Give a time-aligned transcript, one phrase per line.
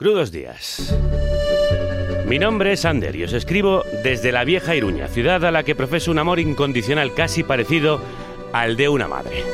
[0.00, 0.96] Crudos días.
[2.26, 5.74] Mi nombre es Ander y os escribo desde la vieja Iruña, ciudad a la que
[5.74, 8.00] profeso un amor incondicional casi parecido
[8.54, 9.44] al de una madre.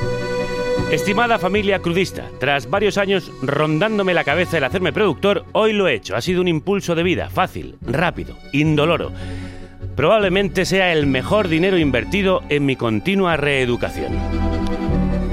[0.92, 5.94] Estimada familia crudista, tras varios años rondándome la cabeza el hacerme productor, hoy lo he
[5.94, 6.14] hecho.
[6.14, 9.10] Ha sido un impulso de vida, fácil, rápido, indoloro.
[9.96, 14.45] Probablemente sea el mejor dinero invertido en mi continua reeducación.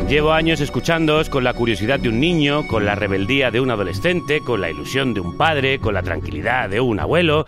[0.08, 4.42] Llevo años escuchándoos con la curiosidad de un niño, con la rebeldía de un adolescente,
[4.42, 7.48] con la ilusión de un padre, con la tranquilidad de un abuelo.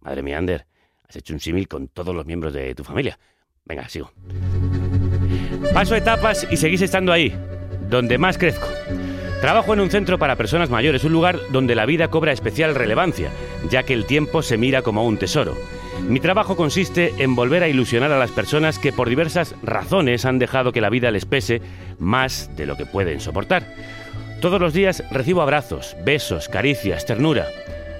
[0.00, 0.66] Madre mía, Ander,
[1.08, 3.18] has hecho un símil con todos los miembros de tu familia.
[3.64, 4.12] Venga, sigo.
[5.74, 7.34] Paso etapas y seguís estando ahí,
[7.88, 8.68] donde más crezco.
[9.40, 13.30] Trabajo en un centro para personas mayores, un lugar donde la vida cobra especial relevancia,
[13.70, 15.54] ya que el tiempo se mira como un tesoro.
[16.02, 20.38] Mi trabajo consiste en volver a ilusionar a las personas que por diversas razones han
[20.38, 21.60] dejado que la vida les pese
[21.98, 23.66] más de lo que pueden soportar.
[24.40, 27.46] Todos los días recibo abrazos, besos, caricias, ternura.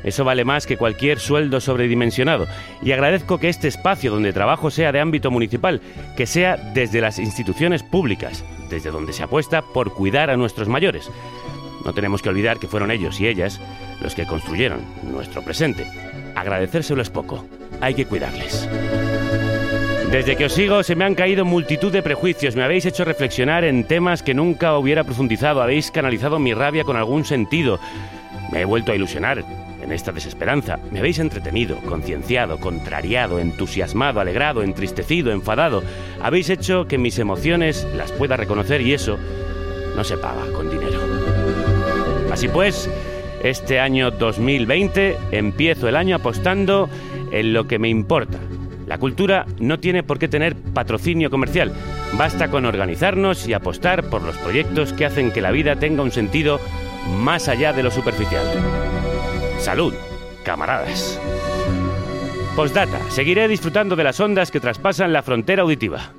[0.05, 2.47] Eso vale más que cualquier sueldo sobredimensionado.
[2.81, 5.81] Y agradezco que este espacio donde trabajo sea de ámbito municipal,
[6.17, 11.11] que sea desde las instituciones públicas, desde donde se apuesta por cuidar a nuestros mayores.
[11.85, 13.61] No tenemos que olvidar que fueron ellos y ellas
[14.01, 15.87] los que construyeron nuestro presente.
[16.37, 17.45] Agradecérselo es poco,
[17.81, 18.69] hay que cuidarles.
[20.11, 23.65] Desde que os sigo se me han caído multitud de prejuicios, me habéis hecho reflexionar
[23.65, 27.81] en temas que nunca hubiera profundizado, habéis canalizado mi rabia con algún sentido,
[28.53, 29.45] me he vuelto a ilusionar,
[29.87, 30.79] en esta desesperanza.
[30.91, 35.83] Me habéis entretenido, concienciado, contrariado, entusiasmado, alegrado, entristecido, enfadado.
[36.21, 39.17] Habéis hecho que mis emociones las pueda reconocer y eso
[39.95, 41.01] no se paga con dinero.
[42.33, 42.91] Así pues,
[43.43, 46.91] este año 2020 empiezo el año apostando
[47.33, 48.39] en lo que me importa.
[48.87, 51.73] La cultura no tiene por qué tener patrocinio comercial.
[52.17, 56.13] Basta con organizarnos y apostar por los proyectos que hacen que la vida tenga un
[56.13, 56.61] sentido
[57.21, 58.45] más allá de lo superficial.
[59.59, 59.93] Salud,
[60.45, 61.21] camaradas.
[62.55, 62.99] Postdata.
[63.11, 66.13] Seguiré disfrutando de las ondas que traspasan la frontera auditiva.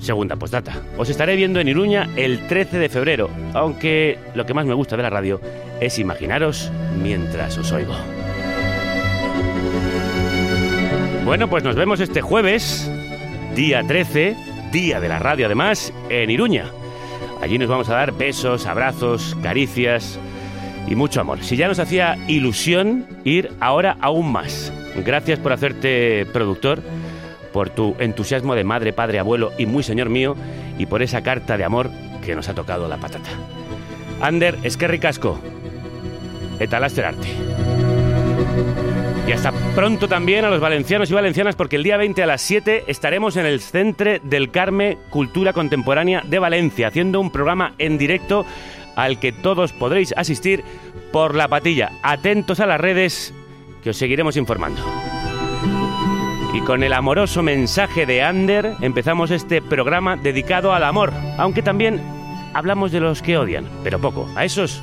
[0.00, 0.82] Segunda postdata.
[0.96, 4.96] Os estaré viendo en Iruña el 13 de febrero, aunque lo que más me gusta
[4.96, 5.40] de la radio
[5.80, 7.94] es imaginaros mientras os oigo.
[11.28, 12.90] Bueno, pues nos vemos este jueves,
[13.54, 14.34] día 13,
[14.72, 16.70] día de la radio además, en Iruña.
[17.42, 20.18] Allí nos vamos a dar besos, abrazos, caricias,
[20.86, 21.44] y mucho amor.
[21.44, 24.72] Si ya nos hacía ilusión ir ahora aún más.
[25.04, 26.80] Gracias por hacerte productor,
[27.52, 30.34] por tu entusiasmo de madre, padre, abuelo y muy señor mío,
[30.78, 31.90] y por esa carta de amor
[32.24, 33.28] que nos ha tocado la patata.
[34.22, 35.38] Ander, es que ricasco.
[36.58, 37.28] Etalaster arte.
[39.28, 42.40] Y hasta pronto también a los valencianos y valencianas porque el día 20 a las
[42.40, 47.98] 7 estaremos en el Centro del Carme Cultura Contemporánea de Valencia haciendo un programa en
[47.98, 48.46] directo
[48.96, 50.64] al que todos podréis asistir
[51.12, 51.90] por la patilla.
[52.02, 53.34] Atentos a las redes
[53.84, 54.80] que os seguiremos informando.
[56.54, 62.00] Y con el amoroso mensaje de Ander empezamos este programa dedicado al amor, aunque también
[62.54, 64.82] hablamos de los que odian, pero poco, a esos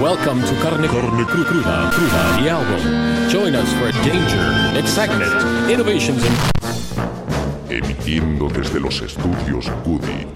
[0.00, 3.28] Welcome to Carne, Carne Cru- Cruda, Cruda, the album.
[3.28, 5.30] Join us for danger, excitement,
[5.70, 10.26] innovations, and emitiendo desde los estudios Cudi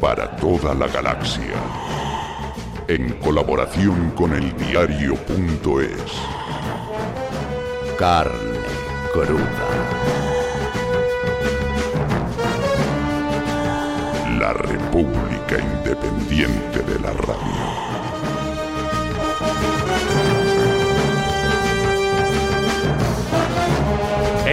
[0.00, 1.54] para toda la galaxia,
[2.88, 6.12] en colaboración con el diario.es.
[7.98, 8.58] Carne
[9.12, 9.68] cruda.
[14.38, 17.95] La República Independiente de la Radio.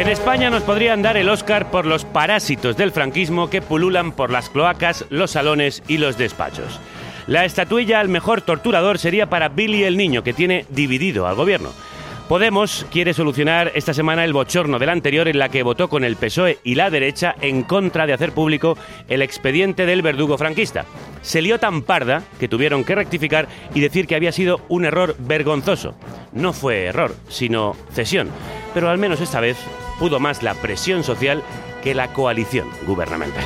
[0.03, 4.31] En España nos podrían dar el Oscar por los parásitos del franquismo que pululan por
[4.31, 6.81] las cloacas, los salones y los despachos.
[7.25, 11.69] La estatuilla al mejor torturador sería para Billy el Niño, que tiene dividido al gobierno.
[12.27, 16.17] Podemos quiere solucionar esta semana el bochorno del anterior en la que votó con el
[16.17, 18.77] PSOE y la derecha en contra de hacer público
[19.07, 20.83] el expediente del verdugo franquista.
[21.21, 25.15] Se lió tan parda que tuvieron que rectificar y decir que había sido un error
[25.19, 25.95] vergonzoso.
[26.33, 28.29] No fue error, sino cesión.
[28.73, 29.57] Pero al menos esta vez
[30.03, 31.41] pudo más la presión social
[31.81, 33.41] que la coalición gubernamental.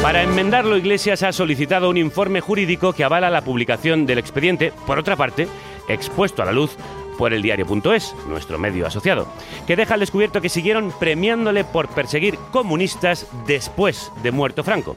[0.00, 4.98] Para enmendarlo, Iglesias ha solicitado un informe jurídico que avala la publicación del expediente, por
[4.98, 5.46] otra parte,
[5.88, 6.74] expuesto a la luz
[7.18, 9.28] por el diario.es, nuestro medio asociado,
[9.66, 14.96] que deja al descubierto que siguieron premiándole por perseguir comunistas después de muerto Franco.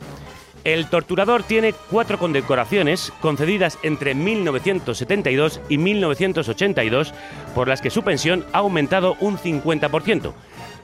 [0.63, 7.13] El torturador tiene cuatro condecoraciones concedidas entre 1972 y 1982,
[7.55, 10.33] por las que su pensión ha aumentado un 50%.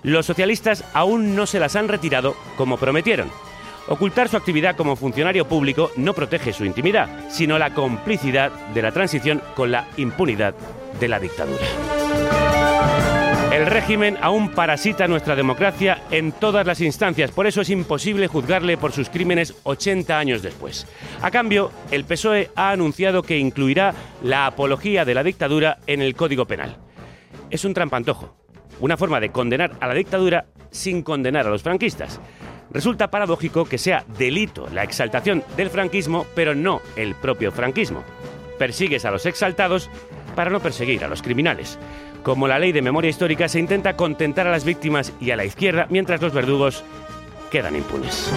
[0.01, 3.29] Los socialistas aún no se las han retirado como prometieron.
[3.87, 8.91] Ocultar su actividad como funcionario público no protege su intimidad, sino la complicidad de la
[8.91, 10.55] transición con la impunidad
[10.99, 12.06] de la dictadura.
[13.57, 18.77] El régimen aún parasita nuestra democracia en todas las instancias, por eso es imposible juzgarle
[18.77, 20.85] por sus crímenes 80 años después.
[21.23, 26.13] A cambio, el PSOE ha anunciado que incluirá la apología de la dictadura en el
[26.15, 26.77] Código Penal.
[27.49, 28.37] Es un trampantojo,
[28.79, 32.21] una forma de condenar a la dictadura sin condenar a los franquistas.
[32.69, 38.03] Resulta paradójico que sea delito la exaltación del franquismo, pero no el propio franquismo.
[38.59, 39.89] Persigues a los exaltados
[40.35, 41.79] para no perseguir a los criminales.
[42.23, 45.45] Como la ley de memoria histórica se intenta contentar a las víctimas y a la
[45.45, 46.83] izquierda, mientras los verdugos
[47.49, 48.31] quedan impunes.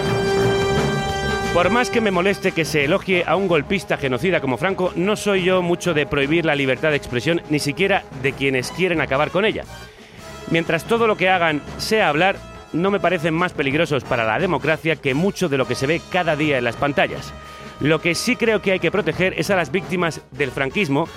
[1.52, 5.16] Por más que me moleste que se elogie a un golpista genocida como Franco, no
[5.16, 9.32] soy yo mucho de prohibir la libertad de expresión, ni siquiera de quienes quieren acabar
[9.32, 9.64] con ella.
[10.50, 12.36] Mientras todo lo que hagan sea hablar,
[12.72, 16.00] no me parecen más peligrosos para la democracia que mucho de lo que se ve
[16.12, 17.32] cada día en las pantallas.
[17.80, 21.08] Lo que sí creo que hay que proteger es a las víctimas del franquismo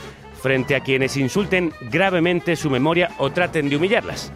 [0.44, 4.34] frente a quienes insulten gravemente su memoria o traten de humillarlas.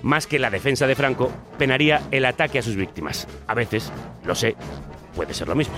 [0.00, 3.26] Más que la defensa de Franco, penaría el ataque a sus víctimas.
[3.48, 3.92] A veces,
[4.24, 4.54] lo sé,
[5.16, 5.74] puede ser lo mismo.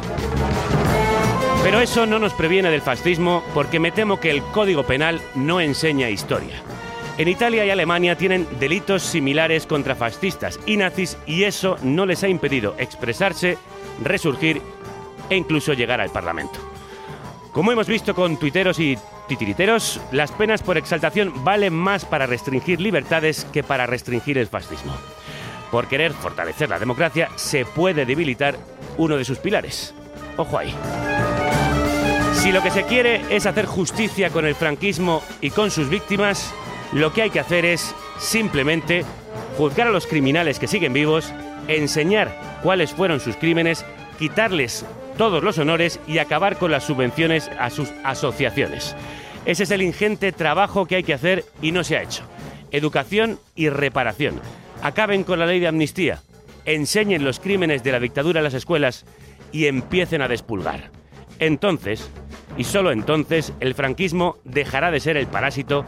[1.65, 5.59] Pero eso no nos previene del fascismo porque me temo que el Código Penal no
[5.59, 6.57] enseña historia.
[7.17, 12.23] En Italia y Alemania tienen delitos similares contra fascistas y nazis y eso no les
[12.25, 13.57] ha impedido expresarse,
[14.03, 14.61] resurgir
[15.31, 16.59] e incluso llegar al Parlamento.
[17.53, 18.99] Como hemos visto con tuiteros y
[19.29, 24.95] titiriteros, las penas por exaltación valen más para restringir libertades que para restringir el fascismo.
[25.71, 28.57] Por querer fortalecer la democracia se puede debilitar
[28.99, 29.95] uno de sus pilares.
[30.37, 30.75] Ojo ahí.
[32.35, 36.53] Si lo que se quiere es hacer justicia con el franquismo y con sus víctimas,
[36.93, 39.05] lo que hay que hacer es simplemente
[39.57, 41.33] juzgar a los criminales que siguen vivos,
[41.69, 43.85] enseñar cuáles fueron sus crímenes,
[44.19, 44.85] quitarles
[45.17, 48.97] todos los honores y acabar con las subvenciones a sus asociaciones.
[49.45, 52.23] Ese es el ingente trabajo que hay que hacer y no se ha hecho.
[52.71, 54.41] Educación y reparación.
[54.83, 56.23] Acaben con la ley de amnistía,
[56.65, 59.05] enseñen los crímenes de la dictadura en las escuelas
[59.53, 60.91] y empiecen a despulgar.
[61.39, 62.09] Entonces,
[62.57, 65.85] y solo entonces, el franquismo dejará de ser el parásito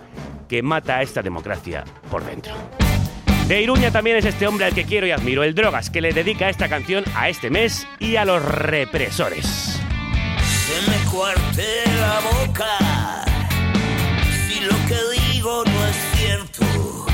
[0.49, 2.55] que mata a esta democracia por dentro.
[3.47, 6.15] De Iruña también es este hombre al que quiero y admiro, el Drogas, que le
[6.15, 9.45] dedica esta canción a este mes y a los represores.
[9.47, 13.25] Se me cuarte la boca
[14.49, 17.07] si lo que digo no es cierto.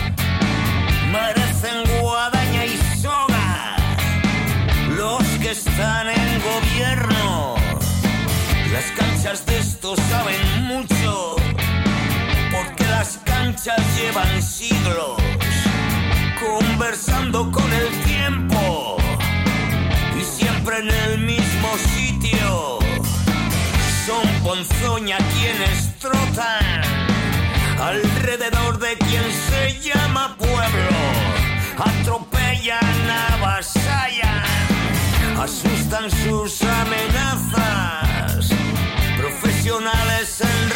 [1.11, 3.77] Merecen guadaña y soga
[4.97, 7.57] los que están en gobierno.
[8.73, 11.35] Las canchas de esto saben mucho
[12.53, 15.21] porque las canchas llevan siglos
[16.41, 18.97] conversando con el tiempo
[20.19, 22.79] y siempre en el mismo sitio.
[24.07, 26.83] Son Ponzoña quienes trotan
[27.79, 31.01] alrededor de quien se llama pueblo.
[31.79, 34.45] Atropellan, avasallan,
[35.39, 38.51] asustan sus amenazas.
[39.19, 40.71] Profesionales en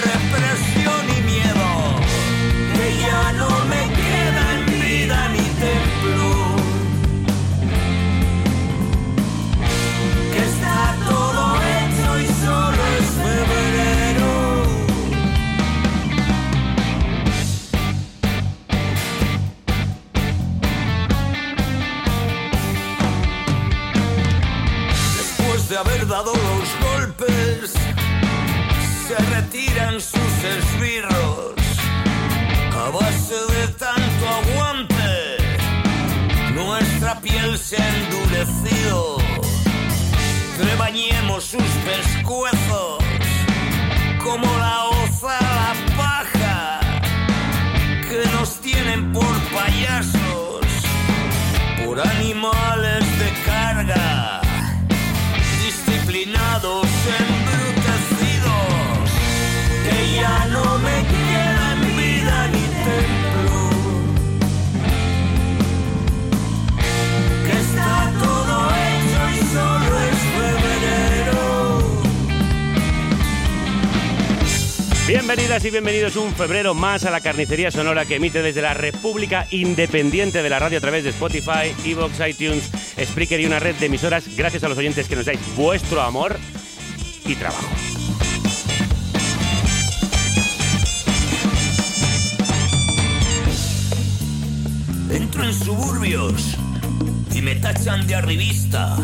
[25.75, 27.73] de haber dado los golpes,
[29.09, 31.55] se retiran sus esbirros
[32.73, 35.37] a base de tanto aguante.
[36.55, 39.17] Nuestra piel se ha endurecido,
[40.57, 42.99] que bañemos sus pescuezos
[44.23, 46.81] como la oza la paja
[48.09, 50.67] que nos tienen por payasos,
[51.85, 52.74] por animales
[75.15, 79.47] Bienvenidas y bienvenidos un febrero más a la carnicería sonora que emite desde la República
[79.53, 82.69] Independiente de la Radio a través de Spotify, Evox, iTunes,
[83.01, 86.37] Spreaker y una red de emisoras gracias a los oyentes que nos dais vuestro amor
[87.25, 87.65] y trabajo.
[95.13, 96.57] Entro en suburbios
[97.33, 98.97] y me tachan de arribista.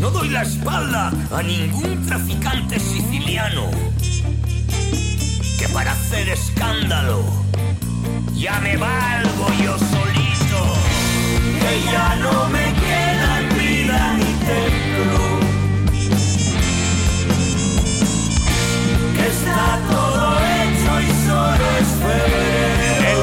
[0.00, 3.70] No doy la espalda a ningún traficante siciliano
[5.58, 7.40] que para hacer escándalo
[8.34, 10.60] ya me valgo yo solito.
[11.60, 13.20] Que ya no me queda
[13.54, 15.20] vida ni templo.
[19.14, 22.69] Que está todo hecho y solo es febrero.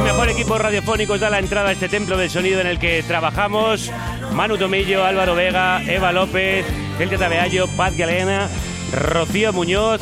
[0.07, 3.91] Mejor equipo radiofónico da la entrada a este templo del sonido en el que trabajamos.
[4.31, 6.65] Manu Tomillo, Álvaro Vega, Eva López,
[6.97, 8.47] Celia Tabeallo, Paz Galena,
[8.93, 9.99] Rocío Muñoz,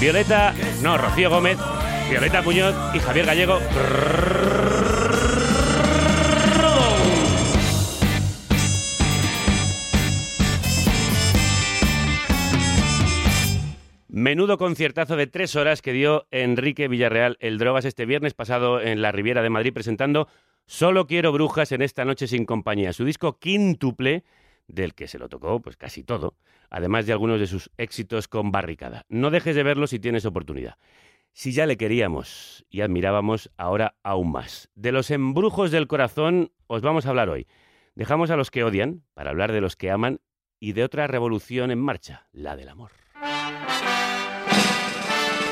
[0.00, 1.58] Violeta, no, Rocío Gómez,
[2.08, 3.58] Violeta Muñoz y Javier Gallego.
[14.30, 19.02] Menudo conciertazo de tres horas que dio Enrique Villarreal el Drogas este viernes pasado en
[19.02, 20.28] la Riviera de Madrid presentando
[20.66, 24.22] Solo quiero brujas en esta noche sin compañía, su disco quíntuple
[24.68, 26.36] del que se lo tocó pues casi todo,
[26.70, 29.04] además de algunos de sus éxitos con Barricada.
[29.08, 30.76] No dejes de verlo si tienes oportunidad.
[31.32, 34.70] Si ya le queríamos y admirábamos, ahora aún más.
[34.76, 37.48] De los embrujos del corazón os vamos a hablar hoy.
[37.96, 40.20] Dejamos a los que odian para hablar de los que aman
[40.60, 42.92] y de otra revolución en marcha, la del amor.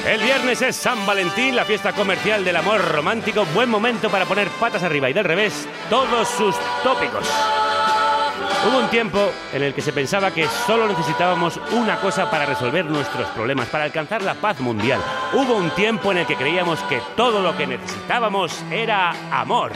[0.09, 3.45] El viernes es San Valentín, la fiesta comercial del amor romántico.
[3.53, 7.29] Buen momento para poner patas arriba y del revés todos sus tópicos.
[8.67, 12.87] Hubo un tiempo en el que se pensaba que solo necesitábamos una cosa para resolver
[12.87, 14.99] nuestros problemas, para alcanzar la paz mundial.
[15.35, 19.73] Hubo un tiempo en el que creíamos que todo lo que necesitábamos era amor.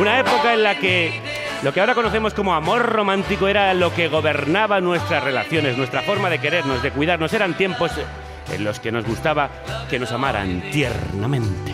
[0.00, 4.08] Una época en la que lo que ahora conocemos como amor romántico era lo que
[4.08, 7.32] gobernaba nuestras relaciones, nuestra forma de querernos, de cuidarnos.
[7.32, 7.92] Eran tiempos
[8.52, 9.50] en los que nos gustaba
[9.88, 11.72] que nos amaran tiernamente.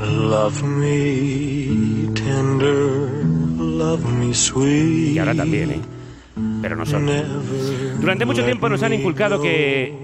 [0.00, 3.24] Love me tender,
[3.58, 5.14] love me sweet.
[5.14, 5.80] Y ahora también, ¿eh?
[6.60, 7.10] Pero no solo.
[8.00, 9.94] Durante mucho tiempo nos han inculcado que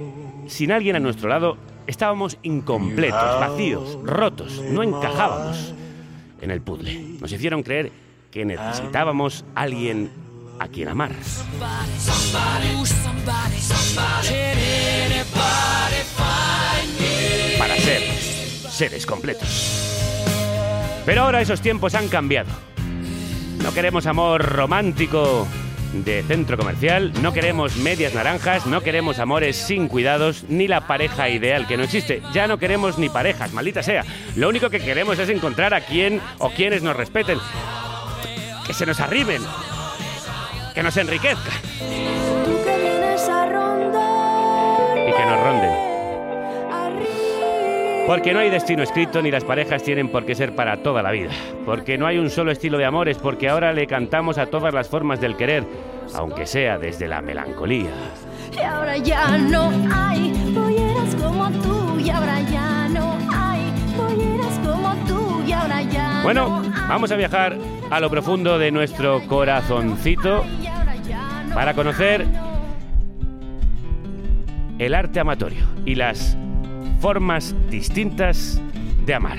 [0.46, 5.74] sin alguien a nuestro lado estábamos incompletos, vacíos, rotos, no encajábamos
[6.40, 7.18] en el puzzle.
[7.20, 7.92] Nos hicieron creer
[8.30, 10.10] que necesitábamos alguien
[10.58, 11.10] a quien amar.
[17.58, 18.02] Para ser
[18.70, 19.86] seres completos.
[21.06, 22.50] Pero ahora esos tiempos han cambiado.
[23.62, 25.46] No queremos amor romántico
[25.92, 31.28] de centro comercial, no queremos medias naranjas, no queremos amores sin cuidados, ni la pareja
[31.28, 32.22] ideal que no existe.
[32.32, 34.04] Ya no queremos ni parejas, maldita sea.
[34.36, 37.38] Lo único que queremos es encontrar a quien o quienes nos respeten.
[38.66, 39.42] Que se nos arriben.
[40.74, 41.60] Que nos enriquezcan.
[42.44, 45.69] Tú que vienes a rondar Y que nos ronden.
[48.10, 51.12] Porque no hay destino escrito ni las parejas tienen por qué ser para toda la
[51.12, 51.30] vida.
[51.64, 54.88] Porque no hay un solo estilo de amores, porque ahora le cantamos a todas las
[54.88, 55.64] formas del querer,
[56.16, 57.92] aunque sea desde la melancolía.
[58.52, 62.00] Y ahora ya no hay polleras como tú.
[62.00, 65.44] Y ahora ya no hay polleras como tú.
[65.46, 67.56] Y ahora ya Bueno, vamos a viajar
[67.90, 70.44] a lo profundo de nuestro corazoncito
[71.54, 72.26] para conocer
[74.80, 76.36] el arte amatorio y las
[77.00, 78.60] formas distintas
[79.06, 79.38] de amar.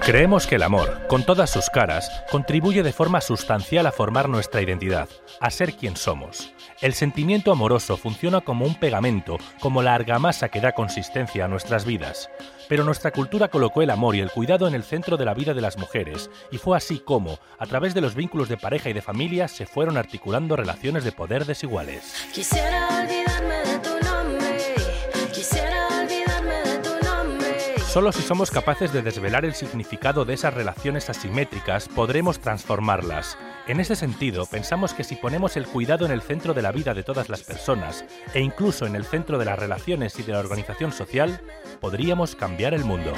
[0.00, 4.62] Creemos que el amor, con todas sus caras, contribuye de forma sustancial a formar nuestra
[4.62, 5.08] identidad,
[5.40, 6.54] a ser quien somos.
[6.80, 11.84] El sentimiento amoroso funciona como un pegamento, como la argamasa que da consistencia a nuestras
[11.84, 12.30] vidas.
[12.68, 15.54] Pero nuestra cultura colocó el amor y el cuidado en el centro de la vida
[15.54, 18.92] de las mujeres, y fue así como, a través de los vínculos de pareja y
[18.92, 22.14] de familia, se fueron articulando relaciones de poder desiguales.
[22.32, 23.37] Quisiera olvidarme
[27.88, 33.38] Solo si somos capaces de desvelar el significado de esas relaciones asimétricas podremos transformarlas.
[33.66, 36.92] En ese sentido, pensamos que si ponemos el cuidado en el centro de la vida
[36.92, 38.04] de todas las personas,
[38.34, 41.40] e incluso en el centro de las relaciones y de la organización social,
[41.80, 43.14] podríamos cambiar el mundo.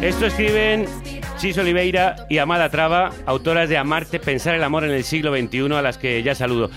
[0.00, 0.86] Esto escriben.
[1.36, 5.76] Chis Oliveira y Amada Traba, autoras de Amarte, Pensar el amor en el siglo XXI,
[5.76, 6.70] a las que ya saludo.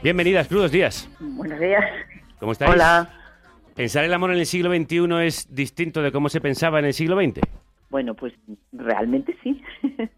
[0.00, 1.08] Bienvenidas, crudos días.
[1.18, 1.84] Buenos días.
[2.38, 2.72] ¿Cómo estáis?
[2.72, 3.08] Hola.
[3.74, 6.92] ¿Pensar el amor en el siglo XXI es distinto de cómo se pensaba en el
[6.92, 7.40] siglo XX?
[7.90, 8.32] Bueno, pues
[8.72, 9.60] realmente sí.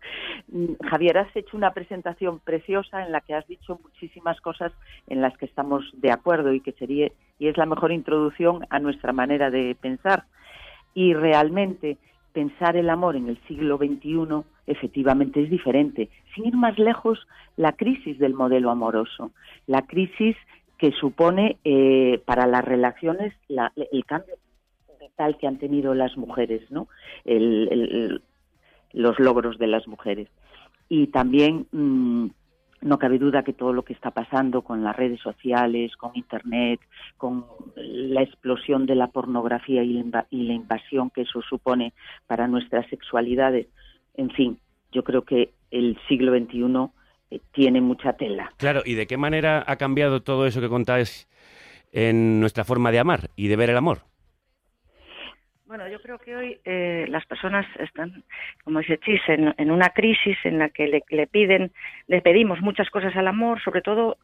[0.90, 4.72] Javier, has hecho una presentación preciosa en la que has dicho muchísimas cosas
[5.08, 8.78] en las que estamos de acuerdo y que sería y es la mejor introducción a
[8.78, 10.24] nuestra manera de pensar.
[10.94, 11.98] Y realmente
[12.32, 16.10] pensar el amor en el siglo XXI efectivamente es diferente.
[16.34, 19.32] Sin ir más lejos, la crisis del modelo amoroso,
[19.66, 20.36] la crisis
[20.78, 24.34] que supone eh, para las relaciones el cambio
[25.16, 26.88] tal que han tenido las mujeres, ¿no?
[28.92, 30.28] los logros de las mujeres.
[30.88, 32.26] Y también mm,
[32.82, 36.80] no cabe duda que todo lo que está pasando con las redes sociales, con Internet,
[37.16, 41.92] con la explosión de la pornografía y la, invasión que eso supone
[42.26, 43.66] para nuestras sexualidades,
[44.14, 44.58] en fin,
[44.92, 46.90] yo creo que el siglo XXI
[47.52, 48.52] tiene mucha tela.
[48.56, 51.28] Claro, ¿y de qué manera ha cambiado todo eso que contáis
[51.92, 54.02] en nuestra forma de amar y de ver el amor?
[55.66, 58.22] Bueno, yo creo que hoy eh, las personas están,
[58.62, 61.72] como dice Chis, en, una crisis en la que le, piden,
[62.06, 64.16] le pedimos muchas cosas al amor, sobre todo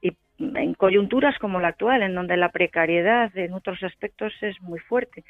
[0.00, 4.78] y en coyunturas como la actual, en donde la precariedad en otros aspectos es muy
[4.78, 5.22] fuerte.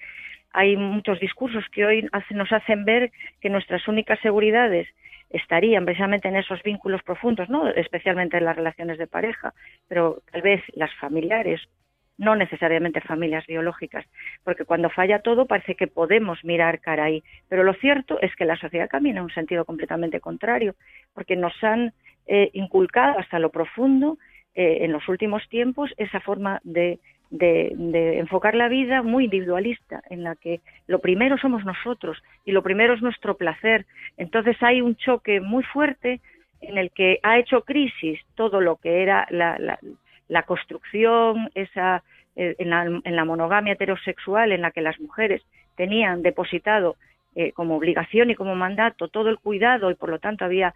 [0.53, 4.87] Hay muchos discursos que hoy nos hacen ver que nuestras únicas seguridades
[5.37, 9.55] estarían precisamente en esos vínculos profundos, no especialmente en las relaciones de pareja,
[9.89, 11.61] pero tal vez las familiares
[12.19, 14.07] no necesariamente familias biológicas,
[14.43, 18.47] porque cuando falla todo parece que podemos mirar cara ahí, pero lo cierto es que
[18.47, 20.75] la sociedad camina en un sentido completamente contrario,
[21.13, 21.93] porque nos han
[22.27, 24.19] eh, inculcado hasta lo profundo
[24.55, 26.99] eh, en los últimos tiempos esa forma de,
[27.31, 32.63] de, enfocar la vida muy individualista, en la que lo primero somos nosotros y lo
[32.63, 33.87] primero es nuestro placer.
[34.17, 36.21] Entonces hay un choque muy fuerte
[36.61, 39.79] en el que ha hecho crisis todo lo que era la,
[40.29, 42.03] la construcción, esa,
[42.39, 45.43] eh, en, la, monogamia heterosexual en la que las mujeres
[45.75, 46.97] tenían depositado
[47.35, 50.75] eh, como obligación y como mandato todo el cuidado y por lo tanto había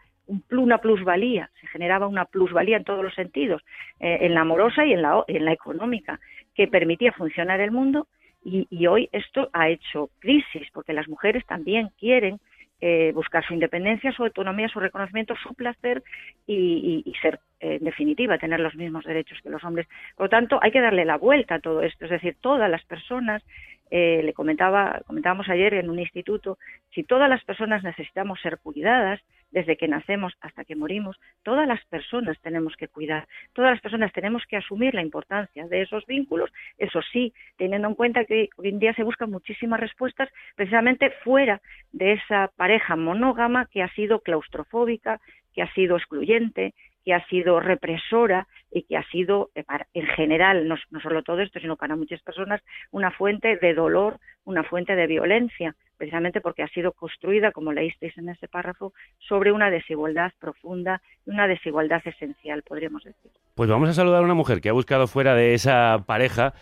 [0.51, 3.63] una plusvalía, se generaba una plusvalía en todos los sentidos,
[3.99, 6.21] eh, en la amorosa y en la, en la económica,
[6.55, 8.07] que permitía funcionar el mundo
[8.43, 12.41] y, hoy esto ha hecho crisis, porque las mujeres también quieren
[12.81, 16.03] eh, buscar su independencia, su autonomía, su reconocimiento, su placer
[16.47, 19.87] y, ser, eh, en definitiva, tener los mismos derechos que los hombres.
[20.17, 22.07] Por lo tanto, hay que darle la vuelta a todo esto.
[22.07, 23.43] Es decir, todas las personas
[23.91, 26.59] eh, le comentaba, comentábamos ayer en un instituto,
[26.95, 29.21] si todas las personas necesitamos ser cuidadas,
[29.51, 34.13] desde que nacemos hasta que morimos, todas las personas tenemos que cuidar, todas las personas
[34.13, 38.69] tenemos que asumir la importancia de esos vínculos, eso sí, teniendo en cuenta que hoy
[38.69, 41.61] en día se buscan muchísimas respuestas precisamente fuera
[41.93, 45.21] de esa pareja monógama que ha sido claustrofóbica,
[45.53, 50.69] que ha sido excluyente, que ha sido represora y que ha sido, eh, en general,
[50.69, 55.07] no, solo todo esto, sino para muchas personas, una fuente de dolor, una fuente de
[55.07, 61.03] violencia, precisamente porque ha sido construida, como leísteis en ese párrafo, sobre una desigualdad profunda,
[61.27, 63.31] una desigualdad esencial, podríamos decir.
[63.55, 66.55] Pues vamos a saludar a una mujer que ha buscado fuera de esa pareja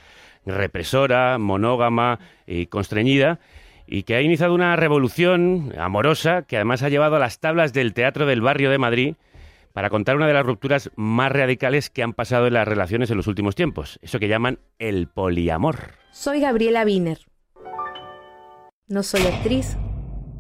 [0.45, 3.39] represora, monógama y constreñida,
[3.87, 7.95] y que ha iniciado una revolución amorosa que además ha llevado a las tablas del
[7.95, 9.15] Teatro del Barrio de Madrid
[9.73, 13.19] para contar una de las rupturas más radicales que han pasado en las relaciones en
[13.19, 15.93] los últimos tiempos, eso que llaman el poliamor.
[16.11, 17.19] Soy Gabriela Wiener.
[18.91, 19.77] No soy actriz,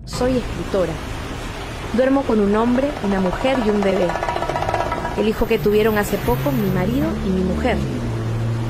[0.06, 0.94] soy escritora.
[1.92, 4.08] Duermo con un hombre, una mujer y un bebé.
[5.18, 7.76] El hijo que tuvieron hace poco mi marido y mi mujer.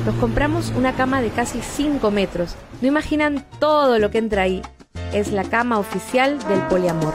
[0.05, 2.57] Nos compramos una cama de casi 5 metros.
[2.81, 4.61] No imaginan todo lo que entra ahí.
[5.13, 7.13] Es la cama oficial del poliamor.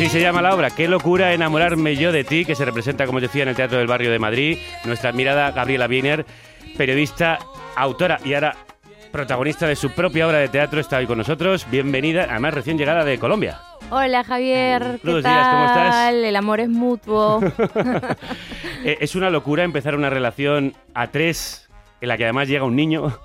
[0.00, 0.70] Así se llama la obra.
[0.70, 3.86] Qué locura enamorarme yo de ti, que se representa, como decía, en el Teatro del
[3.86, 4.56] Barrio de Madrid.
[4.86, 6.24] Nuestra mirada, Gabriela Wiener,
[6.78, 7.38] periodista,
[7.76, 8.56] autora y ahora
[9.12, 11.66] protagonista de su propia obra de teatro, está hoy con nosotros.
[11.70, 13.60] Bienvenida, además recién llegada de Colombia.
[13.90, 16.14] Hola Javier, ¿qué días, ¿cómo estás?
[16.14, 17.40] El amor es mutuo.
[18.82, 21.68] Eh, es una locura empezar una relación a tres
[22.00, 23.20] en la que además llega un niño.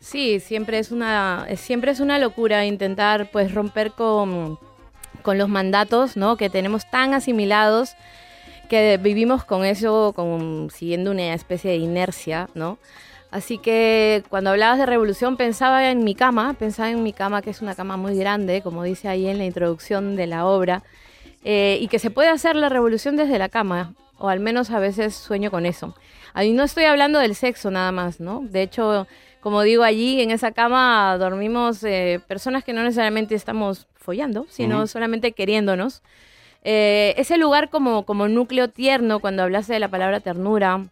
[0.00, 4.58] Sí, siempre es una, siempre es una locura intentar pues romper con
[5.22, 6.36] con los mandatos ¿no?
[6.36, 7.94] que tenemos tan asimilados
[8.68, 12.78] que vivimos con eso, con, siguiendo una especie de inercia, ¿no?
[13.30, 17.50] Así que cuando hablabas de revolución pensaba en mi cama, pensaba en mi cama que
[17.50, 20.82] es una cama muy grande, como dice ahí en la introducción de la obra,
[21.44, 24.78] eh, y que se puede hacer la revolución desde la cama, o al menos a
[24.78, 25.94] veces sueño con eso.
[26.34, 28.40] Ahí no estoy hablando del sexo nada más, ¿no?
[28.42, 29.06] De hecho,
[29.42, 34.86] como digo, allí en esa cama dormimos eh, personas que no necesariamente estamos follando, sino
[34.86, 36.02] solamente queriéndonos.
[36.62, 40.86] Eh, ese lugar como, como núcleo tierno, cuando hablaste de la palabra ternura,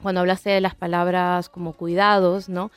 [0.00, 2.70] cuando hablaste de las palabras como cuidados, ¿no?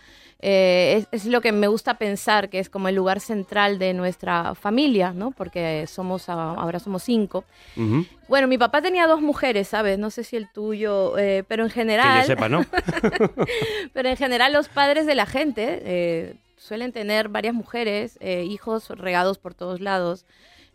[0.48, 3.96] Eh, es, es, lo que me gusta pensar que es como el lugar central de
[3.96, 5.32] nuestra familia, ¿no?
[5.32, 7.46] Porque somos ahora somos cinco.
[7.76, 8.08] Uh -huh.
[8.28, 9.98] Bueno, mi papá tenía dos mujeres, ¿sabes?
[9.98, 12.22] No sé si el tuyo, eh, pero en general.
[12.22, 12.64] Que yo sepa, ¿no?
[13.94, 19.40] pero en general los padres de la gente eh, suelen tener varias mujeres, hijos regados
[19.40, 20.28] por todos lados.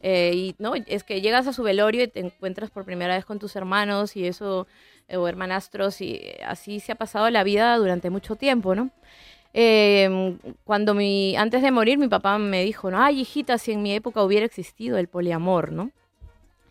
[0.02, 3.38] y no, es que llegas a su velorio y te encuentras por primera vez con
[3.38, 4.66] tus hermanos y eso,
[5.12, 8.90] o hermanastros, y así se ha pasado la vida durante mucho tiempo, ¿no?
[9.52, 13.82] Eh, cuando mi, antes de morir mi papá me dijo, no, ay hijita, si en
[13.82, 15.90] mi época hubiera existido el poliamor, ¿no?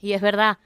[0.02, 0.58] Y es verdad,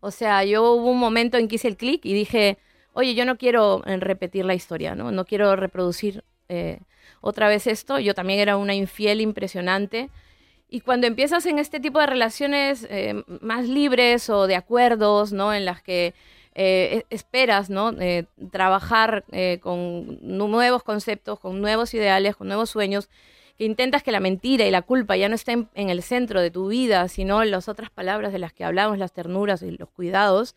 [0.00, 2.58] o sea, yo hubo un momento en que hice el clic y dije,
[2.92, 5.12] oye, yo no quiero eh, repetir la historia, ¿no?
[5.12, 6.80] No quiero reproducir eh,
[7.20, 10.10] otra vez esto, yo también era una infiel impresionante.
[10.68, 15.52] Y cuando empiezas en este tipo de relaciones eh, más libres o de acuerdos, ¿no?
[15.52, 16.14] En las que
[16.54, 17.92] eh, esperas, ¿no?
[18.00, 23.08] Eh, trabajar eh, con nuevos conceptos, con nuevos ideales, con nuevos sueños,
[23.56, 26.50] que intentas que la mentira y la culpa ya no estén en el centro de
[26.50, 30.56] tu vida, sino las otras palabras de las que hablamos, las ternuras y los cuidados.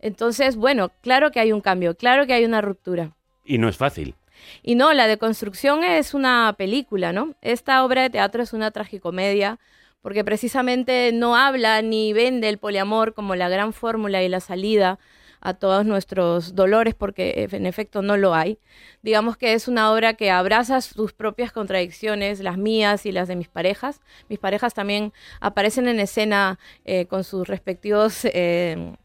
[0.00, 3.12] Entonces, bueno, claro que hay un cambio, claro que hay una ruptura.
[3.44, 4.14] Y no es fácil.
[4.62, 7.34] Y no, la deconstrucción es una película, ¿no?
[7.42, 9.58] Esta obra de teatro es una tragicomedia
[10.00, 14.98] porque precisamente no habla ni vende el poliamor como la gran fórmula y la salida
[15.44, 18.58] a todos nuestros dolores, porque en efecto no lo hay.
[19.02, 23.36] Digamos que es una obra que abraza sus propias contradicciones, las mías y las de
[23.36, 24.00] mis parejas.
[24.30, 28.96] Mis parejas también aparecen en escena eh, con sus respectivos eh,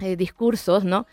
[0.00, 1.06] eh, discursos, ¿no?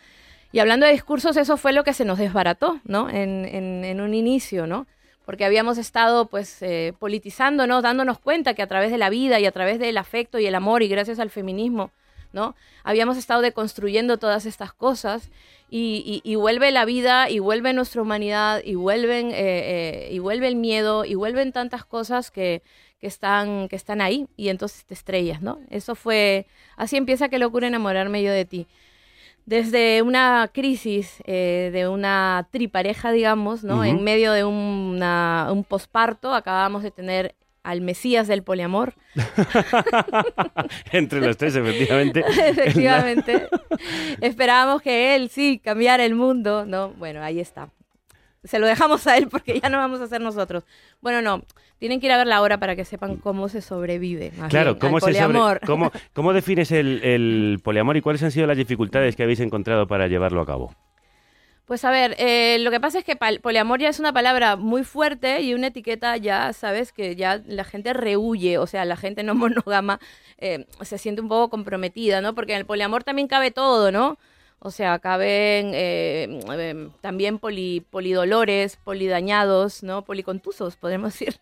[0.51, 3.09] Y hablando de discursos, eso fue lo que se nos desbarató, ¿no?
[3.09, 4.85] En, en, un inicio, ¿no?
[5.25, 6.61] Porque habíamos estado, pues,
[6.99, 10.45] politizándonos, dándonos cuenta que a través de la vida y a través del afecto y
[10.45, 11.91] el amor y gracias al feminismo,
[12.33, 12.55] ¿no?
[12.83, 15.29] Habíamos estado deconstruyendo todas estas cosas
[15.69, 20.19] y, y, y vuelve la vida y vuelve nuestra humanidad y, vuelven, eh, eh, y
[20.19, 22.61] vuelve el miedo y vuelven tantas cosas que,
[22.99, 25.59] que, están, que están ahí y entonces te estrellas, ¿no?
[25.69, 28.67] Eso fue, así empieza que locura enamorarme yo de ti
[29.47, 33.77] desde una crisis eh, de una tripareja, digamos, ¿no?
[33.77, 33.89] Uh -huh.
[33.89, 37.33] En medio de una, un posparto, acabamos de tener
[37.67, 38.93] al Mesías del poliamor.
[40.93, 42.23] Entre los tres, efectivamente.
[42.25, 43.47] efectivamente.
[44.21, 46.91] Esperábamos que él sí cambiara el mundo, ¿no?
[46.91, 47.69] Bueno, ahí está.
[48.45, 50.63] Se lo dejamos a él porque ya no vamos a hacer nosotros.
[51.01, 51.43] Bueno, no,
[51.77, 54.31] tienen que ir a ver la obra para que sepan cómo se sobrevive.
[54.47, 58.47] claro, bien, ¿cómo, se sobre, ¿cómo, ¿cómo, defines el, el, poliamor y cuáles han sido
[58.47, 60.73] las dificultades que habéis encontrado para llevarlo a cabo?
[61.67, 64.85] Pues a ver, eh, lo que pasa es que poliamor ya es una palabra muy
[64.85, 69.21] fuerte y una etiqueta ya, sabes, que ya la gente rehuye, o sea, la gente
[69.21, 69.99] no monógama
[70.37, 72.33] eh, se siente un poco comprometida, ¿no?
[72.35, 74.17] Porque en el poliamor también cabe todo, ¿no?
[74.59, 80.05] O sea, caben eh, eh, también poli, polidolores, polidañados, ¿no?
[80.05, 81.37] Policontusos, podemos decir.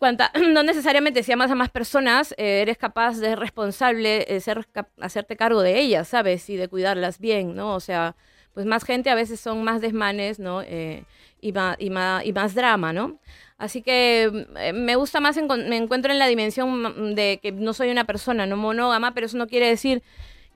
[0.00, 4.66] Cuanta, no necesariamente si amas a más personas, eh, eres capaz de responsable, eh, ser,
[5.00, 6.50] hacerte cargo de ellas, ¿sabes?
[6.50, 7.76] Y de cuidarlas bien, ¿no?
[7.76, 8.16] O sea,
[8.54, 10.62] pues más gente a veces son más desmanes, ¿no?
[10.62, 11.04] Eh,
[11.40, 13.20] y, más, y, y más drama, ¿no?
[13.58, 17.90] Así que eh, me gusta más, me encuentro en la dimensión de que no soy
[17.90, 20.02] una persona no monógama, pero eso no quiere decir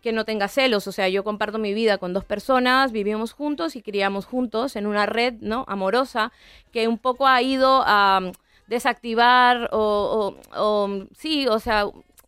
[0.00, 3.74] que no tenga celos, o sea, yo comparto mi vida con dos personas, vivimos juntos
[3.76, 5.64] y criamos juntos en una red, ¿no?
[5.66, 6.33] Amorosa,
[6.72, 8.20] que un poco ha ido a
[8.66, 11.87] desactivar o, o, o, sí, o sea,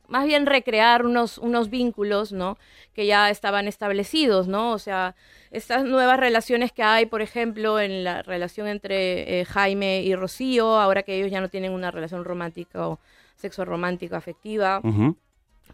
[0.09, 2.59] más bien recrear unos, unos vínculos, ¿no?
[2.94, 4.72] Que ya estaban establecidos, ¿no?
[4.72, 5.14] O sea,
[5.51, 10.79] estas nuevas relaciones que hay, por ejemplo, en la relación entre eh, Jaime y Rocío,
[10.79, 13.01] ahora que ellos ya no tienen una relación romántica o
[13.37, 14.81] sexo romántico afectiva.
[14.83, 15.16] Uh -huh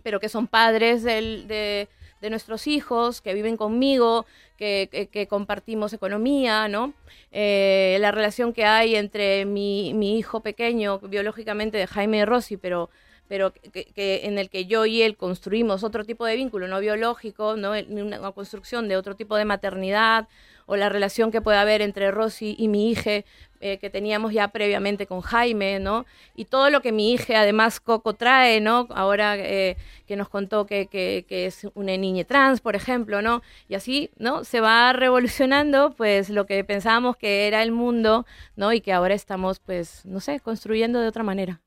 [0.02, 1.88] pero que son padres del, de,
[2.22, 4.24] de, nuestros hijos, que viven conmigo,
[4.56, 6.94] que, que, que compartimos economía, ¿no?
[7.32, 12.56] Eh, la relación que hay entre mi, mi, hijo pequeño, biológicamente de Jaime y Rosy,
[12.56, 12.90] pero,
[13.28, 17.56] pero que, en el que yo y él construimos otro tipo de vínculo no biológico,
[17.56, 17.72] ¿no?
[17.72, 20.28] una construcción de otro tipo de maternidad,
[20.72, 23.24] o la relación que puede haber entre Rosy y mi hija,
[23.60, 26.06] eh, que teníamos ya previamente con Jaime, ¿no?
[26.34, 28.88] Y todo lo que mi hija, además, Coco trae, ¿no?
[28.88, 33.42] Ahora eh, que nos contó que, que, que, es una niña trans, por ejemplo, ¿no?
[33.68, 34.44] Y así, ¿no?
[34.44, 38.24] Se va revolucionando, pues, lo que pensábamos que era el mundo,
[38.56, 38.72] ¿no?
[38.72, 41.60] Y que ahora estamos, pues, no sé, construyendo de otra manera.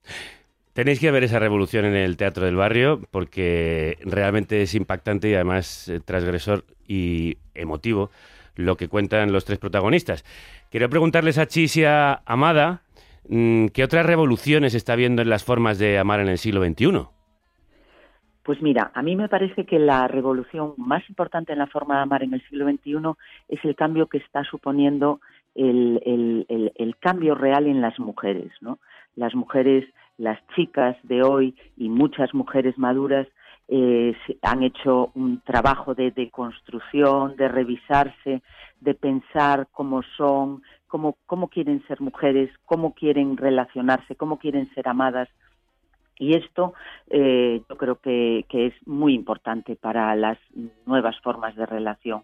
[0.74, 5.36] Tenéis que ver esa revolución en el Teatro del Barrio porque realmente es impactante y
[5.36, 8.10] además eh, transgresor y emotivo
[8.56, 10.24] lo que cuentan los tres protagonistas.
[10.72, 12.82] Quiero preguntarles a Chisia Amada
[13.30, 17.08] mm, qué otras revoluciones está viendo en las formas de amar en el siglo XXI.
[18.44, 22.02] Pues mira, a mí me parece que la revolución más importante en la forma de
[22.04, 22.96] amar en el siglo XXI
[23.50, 25.20] es el cambio que está suponiendo
[25.56, 28.78] el, el cambio real en las mujeres, ¿no?
[29.16, 29.86] Las mujeres,
[30.18, 33.26] las chicas de hoy y muchas mujeres maduras
[33.68, 38.42] eh, han hecho un trabajo de, de construcción, de revisarse,
[38.80, 44.88] de pensar cómo son, cómo, cómo quieren ser mujeres, cómo quieren relacionarse, cómo quieren ser
[44.88, 45.30] amadas.
[46.18, 46.74] Y esto
[47.10, 50.38] eh, yo creo que, que es muy importante para las
[50.86, 52.24] nuevas formas de relación.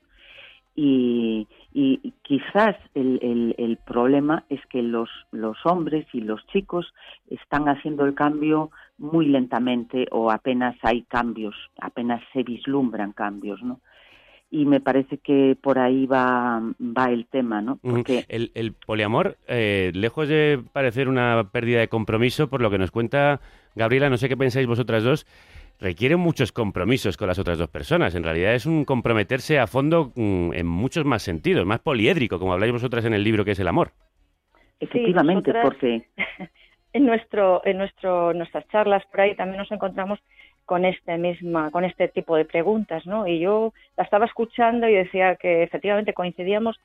[0.76, 6.94] Y, y- quizás el, el- el problema es que los, los hombres y los chicos
[7.30, 13.82] están haciendo el cambio muy lentamente o apenas hay cambios, apenas se vislumbran cambios, ¿no?
[14.54, 17.78] Y me parece que por ahí va, va el tema, ¿no?
[17.78, 22.78] Porque El, el poliamor, eh, lejos de parecer una pérdida de compromiso, por lo que
[22.78, 23.40] nos cuenta
[23.76, 25.26] Gabriela, no sé qué pensáis vosotras dos,
[25.82, 28.16] requiere muchos compromisos con las otras dos personas.
[28.16, 32.54] En realidad es un comprometerse a fondo mm, en muchos más sentidos, más poliédrico, como
[32.54, 33.92] habláis vosotras en el libro que es el amor.
[34.80, 36.06] efectivamente, nosotras- porque
[36.94, 40.20] en nuestro en nuestro nuestras charlas por ahí también nos encontramos
[40.66, 44.94] con este misma con este tipo de preguntas no y yo la estaba escuchando y
[44.94, 46.80] decía que efectivamente coincidíamos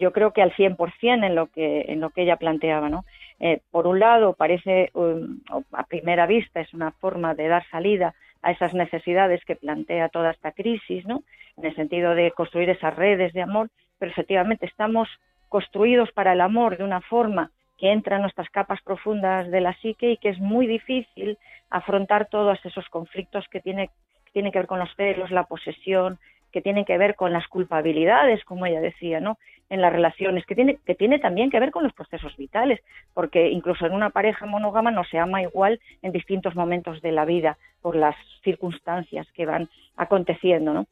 [0.00, 3.04] yo creo que al 100% en lo que en lo que ella planteaba no
[3.44, 5.40] Eh, por un lado parece um,
[5.72, 10.30] a primera vista es una forma de dar salida a esas necesidades que plantea toda
[10.30, 11.22] esta crisis no
[11.56, 15.08] en el sentido de construir esas redes de amor pero efectivamente estamos
[15.48, 19.74] construidos para el amor de una forma que entra en nuestras capas profundas de la
[19.74, 21.38] psique y que es muy difícil
[21.70, 26.18] afrontar todos esos conflictos que tiene que tienen que ver con los celos, la posesión,
[26.52, 29.38] que tienen que ver con las culpabilidades, como ella decía, ¿no?
[29.70, 32.80] En las relaciones, que tiene, que tiene también que ver con los procesos vitales,
[33.14, 37.24] porque incluso en una pareja monógama no se ama igual en distintos momentos de la
[37.24, 40.86] vida por las circunstancias que van aconteciendo, ¿no?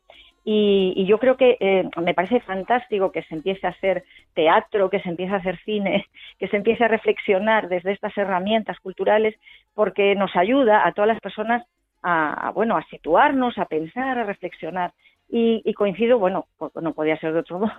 [0.44, 5.00] Y, yo creo que eh, me parece fantástico que se empiece a hacer teatro, que
[5.00, 6.06] se empiece a hacer cine,
[6.38, 9.34] que se empiece a reflexionar desde estas herramientas culturales,
[9.74, 11.64] porque nos ayuda a todas las personas
[12.02, 14.92] a, bueno a situarnos, a pensar, a reflexionar.
[15.32, 17.74] Y, y coincido, bueno, pues no podía ser de otro modo,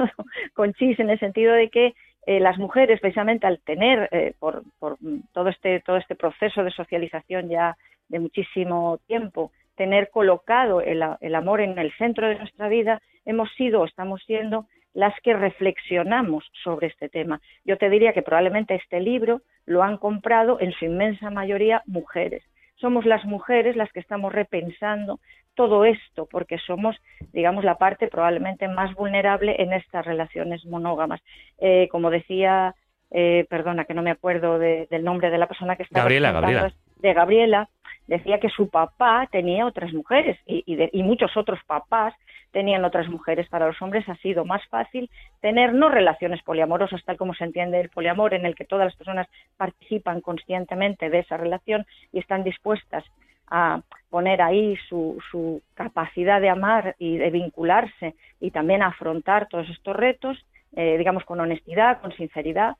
[0.54, 1.94] con Chis en el sentido de que
[2.26, 4.98] eh, las mujeres, precisamente al tener eh, por, por
[5.34, 7.76] todo este todo este proceso de socialización ya
[8.10, 13.52] de muchísimo tiempo, tener colocado el, el amor en el centro de nuestra vida, hemos
[13.54, 17.42] sido o estamos siendo las que reflexionamos sobre este tema.
[17.66, 22.44] Yo te diría que probablemente este libro lo han comprado en su inmensa mayoría mujeres.
[22.82, 25.20] Somos las mujeres las que estamos repensando
[25.54, 26.98] todo esto, porque somos,
[27.32, 31.22] digamos, la parte probablemente más vulnerable en estas relaciones monógamas.
[31.60, 32.74] Eh, como decía,
[33.12, 36.32] eh, perdona que no me acuerdo de, del nombre de la persona que estaba Gabriela,
[36.32, 36.74] Gabriela.
[37.02, 37.70] De Gabriela,
[38.08, 42.14] decía que su papá tenía otras mujeres y, de, y, muchos otros papás
[42.52, 43.48] tenían otras mujeres.
[43.48, 45.10] Para los hombres ha sido más fácil
[45.40, 48.96] tener no relaciones poliamorosas, tal como se entiende el poliamor, en el que todas las
[48.96, 53.06] personas participan conscientemente de esa relación y están dispuestas
[53.48, 59.48] a poner ahí su, su capacidad de amar y de vincularse y también a afrontar
[59.48, 62.76] todos estos retos, eh, digamos, con honestidad, con sinceridad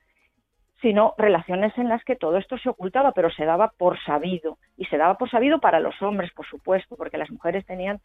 [0.82, 4.58] sino relaciones en las que todo esto se ocultaba, pero se daba por sabido.
[4.76, 8.00] Y se daba por sabido para los hombres, por supuesto, porque las mujeres tenían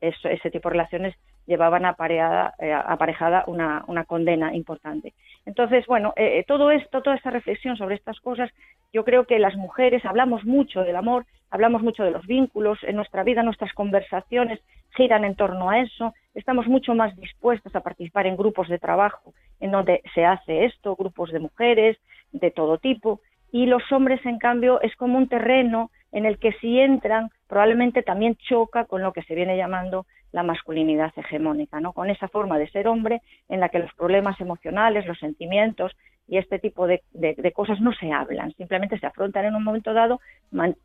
[0.00, 1.14] eso, ese tipo de relaciones
[1.46, 5.14] llevaban apareada, eh, aparejada una, una, condena importante.
[5.46, 8.50] Entonces, bueno, eh, todo esto, toda esta reflexión sobre estas cosas,
[8.92, 12.96] yo creo que las mujeres hablamos mucho del amor, hablamos mucho de los vínculos, en
[12.96, 14.60] nuestra vida nuestras conversaciones
[14.96, 19.34] giran en torno a eso, estamos mucho más dispuestas a participar en grupos de trabajo
[19.60, 21.98] en donde se hace esto, grupos de mujeres
[22.32, 23.20] de todo tipo,
[23.52, 28.02] y los hombres, en cambio, es como un terreno en el que si entran probablemente
[28.02, 31.92] también choca con lo que se viene llamando la masculinidad hegemónica, ¿no?
[31.92, 35.92] Con esa forma de ser hombre en la que los problemas emocionales, los sentimientos
[36.28, 39.92] y este tipo de, de, cosas no se hablan, simplemente se afrontan en un momento
[39.92, 40.20] dado,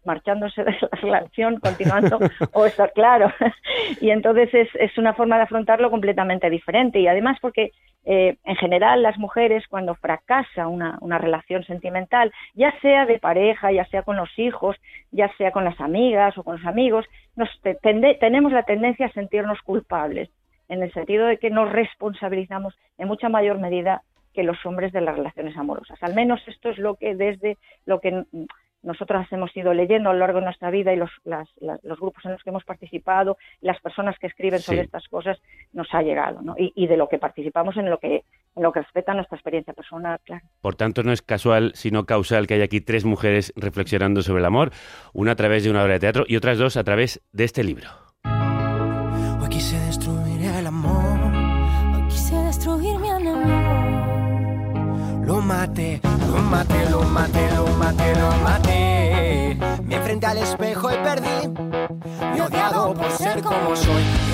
[0.04, 2.18] marchándose de la relación, continuando,
[2.54, 3.32] o estar claro.
[4.02, 7.00] y entonces es, es, una forma de afrontarlo completamente diferente.
[7.00, 7.72] Y además porque
[8.06, 13.72] eh, en general las mujeres cuando fracasa una, una relación sentimental, ya sea de pareja,
[13.72, 14.76] ya sea con los hijos,
[15.12, 17.50] ya sea con las amigas o con los amigos, nos
[18.20, 20.30] tenemos la tendencia a sentirnos culpables,
[20.70, 24.02] en el sentido de que nos responsabilizamos en mucha mayor medida
[24.36, 25.98] que los hombres de las relaciones amorosas.
[26.04, 28.26] Al menos esto es lo que desde lo que
[28.84, 32.00] nosotras hemos ido leyendo a lo largo de nuestra vida y los, las- la- los
[32.00, 34.86] grupos en los que hemos participado, las personas que escriben sobre Sí.
[34.86, 35.40] estas cosas,
[35.74, 36.54] nos ha llegado, ¿no?
[36.56, 38.24] Y, y de lo que participamos en lo que,
[38.56, 40.46] en lo que respecta a nuestra experiencia personal, claro.
[40.62, 44.46] Por tanto, no es casual, sino causal que haya aquí tres mujeres reflexionando sobre el
[44.46, 44.70] amor,
[45.14, 47.64] una a través de una obra de teatro y otras dos a través de este
[47.64, 47.88] libro.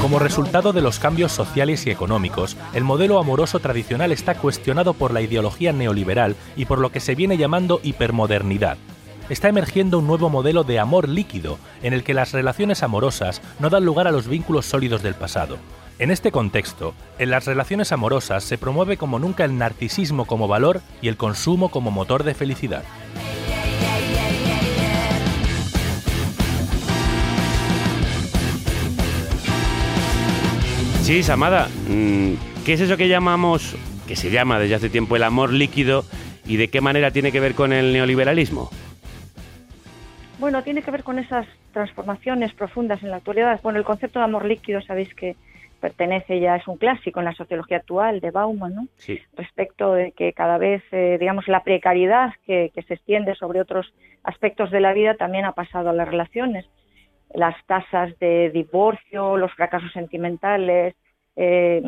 [0.01, 5.13] Como resultado de los cambios sociales y económicos, el modelo amoroso tradicional está cuestionado por
[5.13, 8.77] la ideología neoliberal y por lo que se viene llamando hipermodernidad.
[9.29, 13.69] Está emergiendo un nuevo modelo de amor líquido, en el que las relaciones amorosas no
[13.69, 15.57] dan lugar a los vínculos sólidos del pasado.
[16.01, 20.81] En este contexto, en las relaciones amorosas se promueve como nunca el narcisismo como valor
[20.99, 22.83] y el consumo como motor de felicidad.
[31.03, 32.33] Sí, Samada, mm,
[32.65, 33.75] ¿qué es eso que llamamos,
[34.07, 36.03] que se llama desde hace tiempo el amor líquido
[36.47, 38.71] y de qué manera tiene que ver con el neoliberalismo?
[40.39, 43.59] Bueno, tiene que ver con esas transformaciones profundas en la actualidad.
[43.61, 45.35] Bueno, el concepto de amor líquido, sabéis que
[45.81, 48.87] pertenece ya, es un clásico en la sociología actual de Bauman, ¿no?
[48.95, 49.19] Sí.
[49.35, 53.93] respecto de que cada vez, eh, digamos, la precariedad que, que se extiende sobre otros
[54.23, 56.65] aspectos de la vida también ha pasado a las relaciones.
[57.33, 60.95] Las tasas de divorcio, los fracasos sentimentales,
[61.35, 61.81] eh,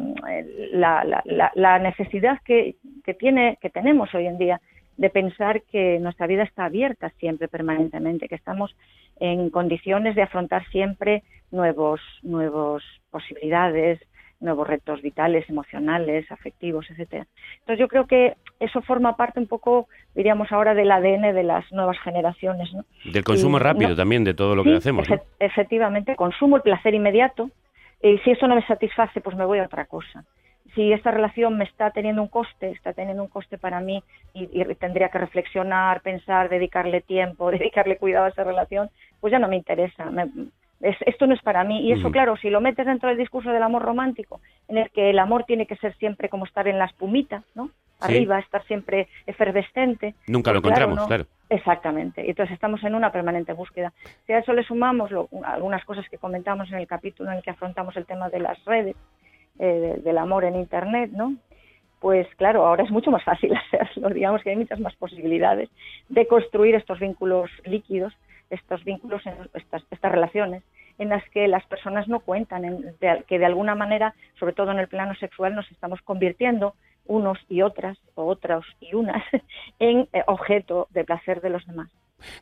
[0.71, 4.59] la, la- la- la necesidad que, que, tiene, que tenemos hoy en día
[4.97, 8.75] de pensar que nuestra vida está abierta siempre, permanentemente, que estamos
[9.19, 13.99] en condiciones de afrontar siempre nuevos, nuevos posibilidades,
[14.39, 17.25] nuevos retos vitales, emocionales, afectivos, etcétera.
[17.59, 21.71] Entonces yo creo que eso forma parte un poco, diríamos ahora, del ADN de las
[21.71, 22.83] nuevas generaciones, ¿no?
[23.05, 25.09] Del consumo Y, rápido no- también, de todo lo que hacemos.
[25.09, 25.15] ¿no?
[25.15, 27.49] efe- efectivamente, consumo el placer inmediato
[28.01, 30.25] y si eso no me satisface, pues me voy a otra cosa.
[30.75, 34.49] Si esta relación me está teniendo un coste, está teniendo un coste para mí y,
[34.59, 39.47] y tendría que reflexionar, pensar, dedicarle tiempo, dedicarle cuidado a esa relación, pues ya no
[39.47, 40.05] me interesa.
[40.05, 40.29] Me-
[40.81, 41.81] es- esto no es para mí.
[41.87, 45.09] Y eso, claro, si lo metes dentro del discurso del amor romántico, en el que
[45.11, 47.67] el amor tiene que ser siempre como estar en la espumita, ¿no?
[47.67, 47.71] Sí.
[48.17, 50.15] Arriba, estar siempre efervescente.
[50.27, 51.07] Nunca lo Pues claro, encontramos, ¿no?
[51.07, 51.25] claro.
[51.49, 52.25] Exactamente.
[52.25, 53.93] Y Entonces estamos en una permanente búsqueda.
[54.25, 57.43] Si a eso le sumamos lo- algunas cosas que comentamos en el capítulo en el
[57.43, 58.95] que afrontamos el tema de las redes,
[59.59, 61.35] eh, de- del amor en Internet, ¿no?
[61.99, 64.09] Pues claro, ahora es mucho más fácil hacerlo.
[64.09, 65.69] Digamos que hay muchas más posibilidades
[66.09, 68.13] de construir estos vínculos líquidos,
[68.49, 69.21] estos vínculos,
[69.53, 70.63] estas, estas relaciones
[70.99, 74.71] en las que las personas no cuentan, en- de- que de alguna manera, sobre todo
[74.71, 79.23] en el plano sexual, nos estamos convirtiendo unos y otras, o otros y unas,
[79.79, 81.89] en eh, objeto de placer de los demás.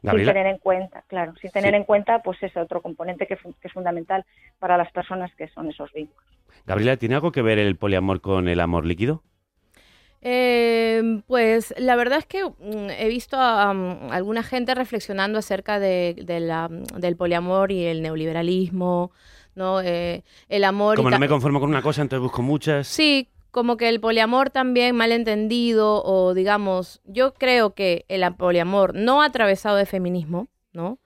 [0.03, 0.31] Gabriela.
[0.31, 1.77] Sin tener en cuenta, claro, sin tener Sí.
[1.77, 4.25] en cuenta, pues ese otro componente que, que es fundamental
[4.59, 6.23] para las personas que son esos vínculos.
[6.65, 9.23] Gabriela, ¿tiene algo que ver el poliamor con el amor líquido?
[10.23, 15.79] Eh, pues la verdad es que mm, he visto a mm, alguna gente reflexionando acerca
[15.79, 19.11] de, de la- del poliamor y el neoliberalismo,
[19.55, 19.81] ¿no?
[19.81, 22.85] Eh, el amor Como no me conformo con una cosa, entonces busco muchas.
[22.87, 28.95] Sí, como que el poliamor también mal entendido o digamos, yo creo que el poliamor
[28.95, 30.99] no atravesado de feminismo, ¿no?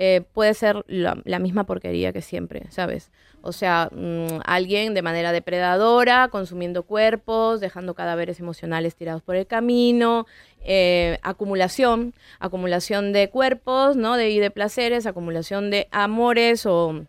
[0.00, 3.10] Eh, puede ser la, la misma porquería que siempre, ¿sabes?
[3.40, 9.46] O sea, mm, alguien de manera depredadora, consumiendo cuerpos, dejando cadáveres emocionales tirados por el
[9.46, 10.26] camino,
[10.60, 14.16] eh, acumulación, acumulación de cuerpos, ¿no?
[14.16, 17.06] De, y de placeres, acumulación de amores o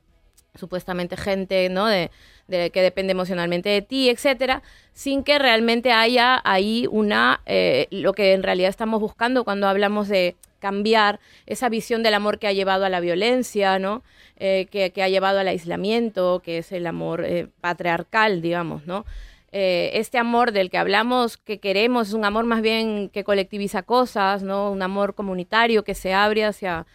[0.56, 1.88] supuestamente gente, ¿no?
[1.88, 2.12] De,
[2.48, 8.34] que depende emocionalmente de ti, etcétera, sin que realmente haya ahí una eh, lo que
[8.34, 12.86] en realidad estamos buscando cuando hablamos de cambiar esa visión del amor que ha llevado
[12.86, 14.02] a la violencia, ¿no?
[14.38, 19.06] Eh, que, que ha llevado al aislamiento, que es el amor eh, patriarcal, digamos, ¿no?
[19.52, 24.44] Este amor del que hablamos, que queremos, es un amor más bien que colectiviza cosas,
[24.44, 24.72] ¿no?
[24.72, 26.86] Un amor comunitario que se abre hacia,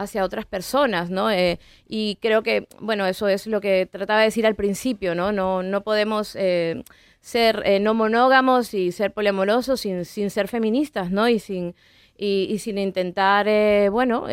[0.00, 1.30] hacia otras personas, ¿no?
[1.30, 5.30] Eh, y creo que, bueno, eso es lo que trataba de decir al principio, ¿no?
[5.30, 6.82] No, no podemos eh,
[7.20, 11.28] ser eh, no monógamos y ser poliamorosos sin, sin ser feministas, ¿no?
[11.28, 11.74] Y sin,
[12.16, 13.46] y, sin intentar,
[13.90, 14.26] bueno,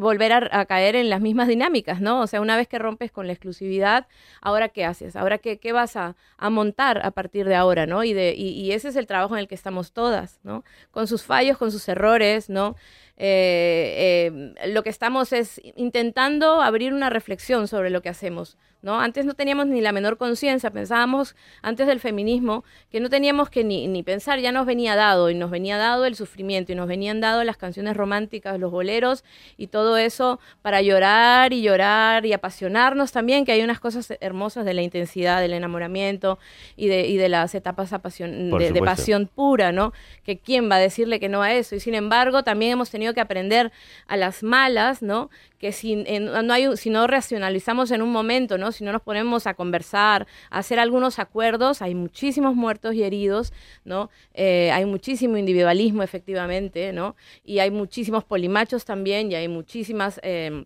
[0.00, 2.22] volver a, caer en las mismas dinámicas, ¿no?
[2.22, 4.06] O sea, una vez que rompes con la exclusividad,
[4.40, 5.14] ¿ahora qué haces?
[5.14, 8.02] ¿Ahora qué, vas a, a montar a partir de ahora, ¿no?
[8.02, 10.64] Y, de, y ese es el trabajo en el que estamos todas, ¿no?
[10.90, 12.76] Con sus fallos, con sus errores, ¿no?
[13.16, 18.56] Eh, eh, lo que estamos es intentando abrir una reflexión sobre lo que hacemos.
[18.82, 19.00] ¿no?
[19.00, 23.62] Antes no teníamos ni la menor conciencia, pensábamos antes del feminismo que no teníamos que
[23.62, 26.88] ni, ni, pensar, ya nos venía dado, y nos venía dado el sufrimiento, y nos
[26.88, 29.24] venían dado las canciones románticas, los boleros,
[29.56, 34.64] y todo eso para llorar y llorar y apasionarnos también, que hay unas cosas hermosas
[34.64, 36.40] de la intensidad, del enamoramiento
[36.76, 39.92] y de, y de las etapas de, de, pasión pura, ¿no?
[40.24, 43.11] Que quién va a decirle que no a eso, y sin embargo también hemos tenido
[43.14, 43.72] que aprender
[44.06, 45.30] a las malas, ¿no?
[45.58, 48.72] Que si, no hay, si no racionalizamos en un momento, ¿no?
[48.72, 53.52] Si no nos ponemos a conversar, a hacer algunos acuerdos, hay muchísimos muertos y heridos,
[53.84, 54.10] ¿no?
[54.34, 57.16] Eh, hay muchísimo individualismo, efectivamente, ¿no?
[57.44, 60.64] Y hay muchísimos polimachos también, y hay muchísimas eh,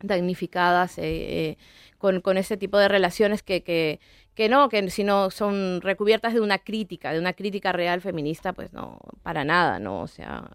[0.00, 1.56] damnificadas eh,
[1.98, 4.00] con, con ese tipo de relaciones que, que,
[4.34, 8.52] que no, que si no son recubiertas de una crítica, de una crítica real feminista,
[8.52, 10.00] pues no, para nada, ¿no?
[10.00, 10.50] O sea,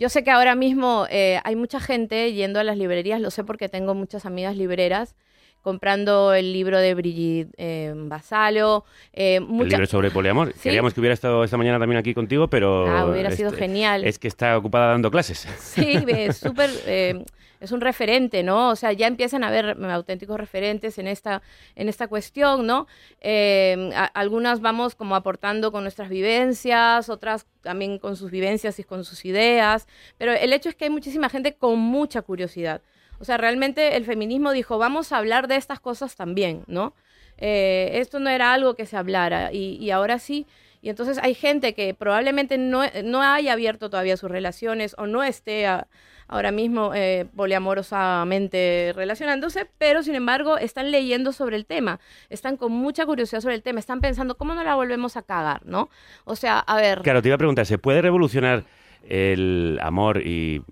[0.00, 3.44] yo sé que ahora mismo eh, hay mucha gente yendo a las librerías, lo sé
[3.44, 5.14] porque tengo muchas amigas libreras,
[5.60, 8.86] comprando el libro de Brigitte eh, Basalo.
[9.12, 9.64] Eh, mucha...
[9.64, 10.54] El libro sobre poliamor.
[10.54, 10.60] ¿Sí?
[10.62, 12.88] Queríamos que hubiera estado esta mañana también aquí contigo, pero...
[12.88, 14.04] Ah, hubiera sido genial.
[14.04, 15.46] Es que está ocupada dando clases.
[15.58, 16.70] Sí, súper...
[17.60, 18.70] Es un referente, ¿no?
[18.70, 21.42] O sea, ya empiezan a haber auténticos referentes en esta,
[21.76, 22.86] en esta cuestión, ¿no?
[23.22, 29.04] A, algunas vamos como aportando con nuestras vivencias, otras también con sus vivencias y con
[29.04, 29.86] sus ideas,
[30.16, 32.82] pero el hecho es que hay muchísima gente con mucha curiosidad.
[33.18, 36.94] O sea, realmente el feminismo dijo, vamos a hablar de estas cosas también, ¿no?
[37.36, 40.46] Eh, esto no era algo que se hablara y, y ahora sí.
[40.82, 45.22] Y entonces hay gente que probablemente no, no haya abierto todavía sus relaciones o no
[45.22, 45.88] esté a,
[46.30, 52.00] ahora mismo eh, poliamorosamente relacionándose, pero sin embargo están leyendo sobre el tema,
[52.30, 55.66] están con mucha curiosidad sobre el tema, están pensando cómo no la volvemos a cagar,
[55.66, 55.90] ¿no?
[56.24, 57.02] O sea, a ver...
[57.02, 58.64] Claro, te iba a preguntar, ¿se puede revolucionar
[59.08, 60.62] el amor y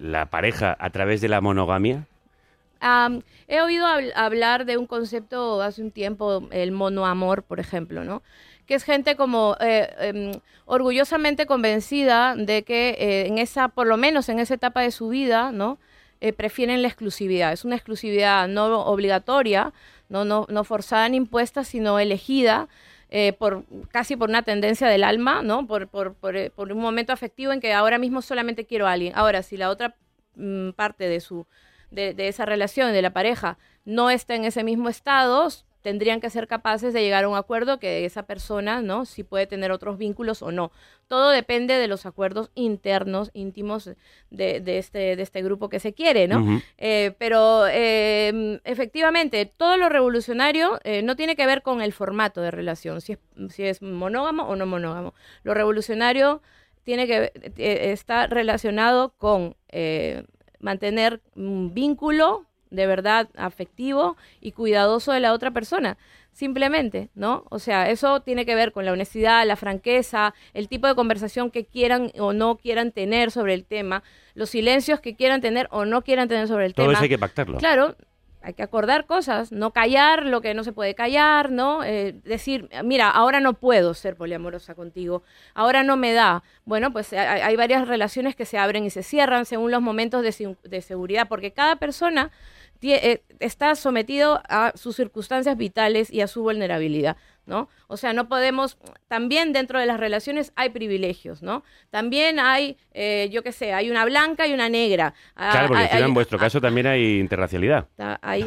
[0.00, 2.06] la pareja a través de la monogamia?
[2.82, 8.04] Um, he oído hab hablar de un concepto hace un tiempo, el monoamor, por ejemplo,
[8.04, 8.22] ¿no?
[8.66, 13.96] Que es gente como eh, eh, orgullosamente convencida de que eh, en esa, por lo
[13.96, 15.78] menos en esa etapa de su vida, ¿no?
[16.36, 17.52] prefieren la exclusividad.
[17.52, 19.72] Es una exclusividad no obligatoria,
[20.08, 22.68] no, no, no forzada ni impuesta, sino elegida.
[23.38, 25.68] por casi por una tendencia del alma, ¿no?
[25.68, 29.12] Por, por, por, por, un momento afectivo en que ahora mismo solamente quiero a alguien.
[29.14, 29.94] Ahora, si la otra
[30.34, 31.46] mm, parte de su
[31.90, 35.48] de, de esa relación, de la pareja, no está en ese mismo estado,
[35.86, 39.04] tendrían que ser capaces de llegar a un acuerdo que esa persona, ¿no?
[39.04, 40.72] Si puede tener otros vínculos o no.
[41.06, 43.90] Todo depende de los acuerdos internos, íntimos
[44.30, 46.40] de, de este, de este grupo que se quiere, ¿no?
[46.40, 46.62] Uh -huh.
[46.78, 52.40] eh, pero eh, efectivamente, todo lo revolucionario eh, no tiene que ver con el formato
[52.40, 53.18] de relación, si es,
[53.50, 55.14] si es monógamo o no monógamo.
[55.44, 56.42] Lo revolucionario
[56.82, 59.54] tiene que eh, está relacionado con
[60.58, 65.96] mantener un vínculo de verdad afectivo y cuidadoso de la otra persona,
[66.32, 67.44] simplemente, ¿no?
[67.48, 71.50] O sea, eso tiene que ver con la honestidad, la franqueza, el tipo de conversación
[71.50, 74.02] que quieran o no quieran tener sobre el tema,
[74.34, 76.94] los silencios que quieran tener o no quieran tener sobre el Todo tema.
[76.94, 77.56] eso hay que pactarlo.
[77.58, 77.96] Claro,
[78.42, 81.82] hay que acordar cosas, no callar lo que no se puede callar, ¿no?
[81.82, 85.22] Eh, decir, mira, ahora no puedo ser poliamorosa contigo,
[85.54, 86.44] ahora no me da.
[86.64, 90.22] Bueno, pues hay, hay varias relaciones que se abren y se cierran según los momentos
[90.22, 92.30] de, de seguridad, porque cada persona eh,
[93.40, 97.68] está sometido a sus circunstancias vitales y a su vulnerabilidad, ¿no?
[97.86, 101.62] O sea, no podemos, también dentro de las relaciones hay privilegios, ¿no?
[101.90, 105.14] También hay, eh, yo qué sé, hay una blanca y una negra.
[105.34, 107.88] Claro, porque hay, en vuestro caso también hay interracialidad.
[108.22, 108.46] Ahí,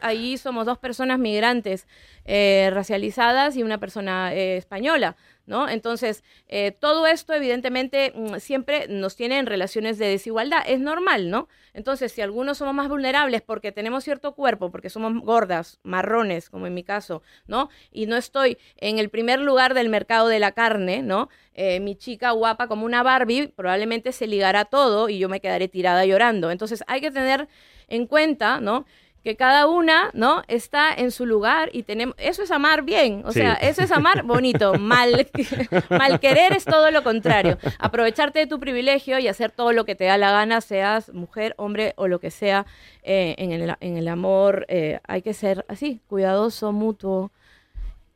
[0.00, 1.86] ahí somos dos personas migrantes
[2.24, 5.16] eh, racializadas y una persona eh, española.
[5.48, 5.66] ¿No?
[5.66, 11.30] Entonces, eh, todo esto evidentemente mm, siempre nos tiene en relaciones de desigualdad, es normal,
[11.30, 11.48] ¿no?
[11.72, 16.66] Entonces, si algunos somos más vulnerables porque tenemos cierto cuerpo, porque somos gordas, marrones, como
[16.66, 17.70] en mi caso, ¿no?
[17.90, 21.30] Y no estoy en el primer lugar del mercado de la carne, ¿no?
[21.54, 25.66] Eh, mi chica guapa como una Barbie probablemente se ligará todo y yo me quedaré
[25.68, 26.50] tirada llorando.
[26.50, 27.48] Entonces, hay que tener
[27.88, 28.84] en cuenta, ¿no?
[29.28, 30.42] Que cada una, ¿no?
[30.48, 33.40] Está en su lugar y tenemos, eso es amar bien, o sí.
[33.40, 35.28] sea, eso es amar bonito, mal,
[35.90, 39.94] mal querer es todo lo contrario, aprovecharte de tu privilegio y hacer todo lo que
[39.94, 42.64] te da la gana, seas mujer, hombre o lo que sea,
[43.02, 47.30] eh, en, el, en, el, amor eh, hay que ser así, cuidadoso, mutuo.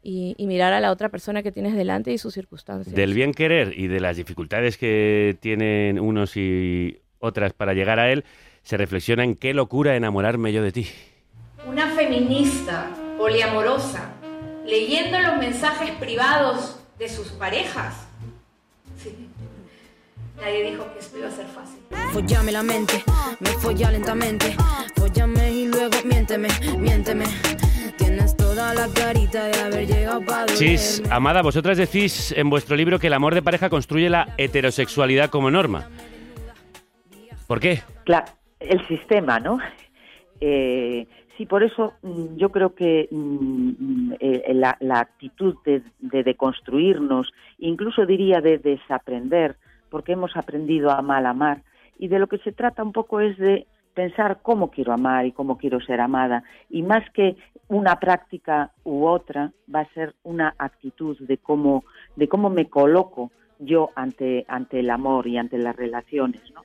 [0.05, 2.93] Y, y, mirar a la otra persona que tienes delante y sus circunstancias.
[2.93, 8.11] Del bien querer y de las dificultades que tienen unos y otras para llegar a
[8.11, 8.25] él,
[8.63, 10.89] se reflexiona en qué locura enamorarme yo de ti.
[11.67, 14.11] Una feminista poliamorosa
[14.67, 18.07] leyendo los mensajes privados de sus parejas.
[19.03, 19.29] Sí.
[20.37, 21.81] nadie dijo que esto iba a ser fácil.
[22.13, 23.03] Follame la mente,
[23.41, 24.57] me folla lentamente.
[24.97, 26.49] Follame y luego miénteme,
[26.79, 27.25] miénteme.
[27.97, 32.99] Tienes toda la carita de haber llegado para Chis, Amada, vosotras decís en vuestro libro
[32.99, 35.89] que el amor de pareja construye la heterosexualidad como norma.
[37.47, 37.83] ¿Por qué?
[38.05, 38.27] Claro,
[38.69, 39.59] el sistema, ¿no?
[40.41, 41.07] Eh,
[41.37, 47.33] sí, por eso mm, yo creo que mm, eh, la, la actitud de, de deconstruirnos,
[47.59, 49.57] incluso diría de desaprender,
[49.89, 51.63] porque hemos aprendido a mal amar,
[51.99, 55.33] y de lo que se trata un poco es de pensar cómo quiero amar y
[55.33, 57.37] cómo quiero ser amada, y más que
[57.69, 61.85] una práctica u otra, va a ser una actitud de cómo,
[62.17, 66.63] de cómo me coloco yo ante, ante el amor y ante las relaciones, ¿no?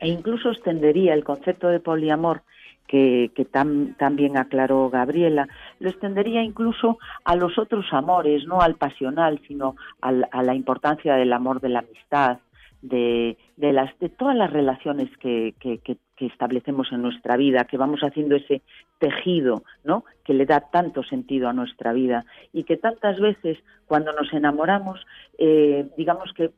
[0.00, 2.42] E incluso extendería el concepto de poliamor
[2.88, 5.46] que, que tan, tan bien aclaró Gabriela,
[5.78, 11.14] lo extendería incluso a los otros amores, no al pasional, sino al- a la importancia
[11.14, 12.38] del amor de la amistad,
[12.82, 15.80] de, de, las, de todas las relaciones que, que,
[16.26, 18.60] establecemos en nuestra vida, que vamos haciendo ese
[18.98, 20.04] tejido, ¿no?
[20.22, 25.00] Que le da tanto sentido a nuestra vida y que tantas veces cuando nos enamoramos,
[25.38, 26.50] eh, digamos que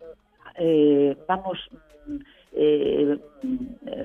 [0.57, 1.59] eh, vamos
[2.09, 2.17] mm,
[2.55, 3.19] eh,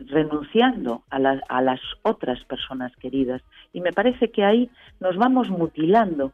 [0.08, 3.42] renunciando a, la- a las otras personas queridas.
[3.74, 4.70] Y me parece que ahí
[5.00, 6.32] nos vamos mutilando.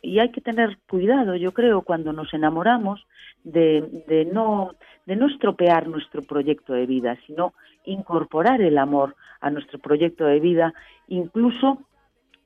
[0.00, 3.06] Y hay que tener cuidado, yo creo, cuando nos enamoramos
[3.44, 4.72] de, de no
[5.04, 7.52] de no estropear nuestro proyecto de vida, sino
[7.84, 10.74] incorporar el amor a nuestro proyecto de vida,
[11.06, 11.78] incluso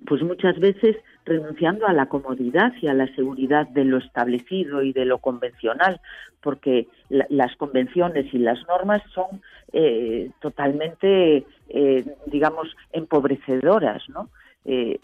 [0.06, 4.92] pues muchas veces renunciando a la comodidad y a la seguridad de lo establecido y
[4.92, 6.00] de lo convencional,
[6.42, 9.42] porque la- las convenciones y las normas son
[9.72, 14.28] eh, totalmente, eh, digamos, empobrecedoras, ¿no?
[14.64, 14.98] Eh,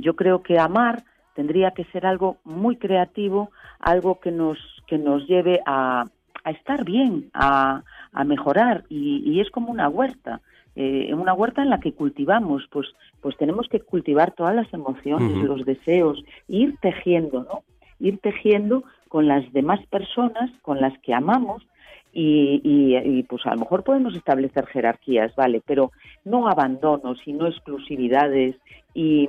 [0.00, 1.02] yo creo que amar
[1.34, 6.04] tendría que ser algo muy creativo, algo que nos que nos lleve a,
[6.44, 7.82] estar bien, a,
[8.12, 10.40] a mejorar y, y es como una huerta,
[10.76, 12.88] eh, una huerta en la que cultivamos, pues
[13.20, 17.62] pues tenemos que cultivar todas las emociones, los deseos, ir tejiendo, ¿no?
[18.00, 21.66] Ir tejiendo con las demás personas con las que amamos
[22.12, 25.90] y, y, y, pues a lo mejor podemos establecer jerarquías, vale, pero
[26.24, 28.56] no abandonos y no exclusividades
[28.92, 29.28] y,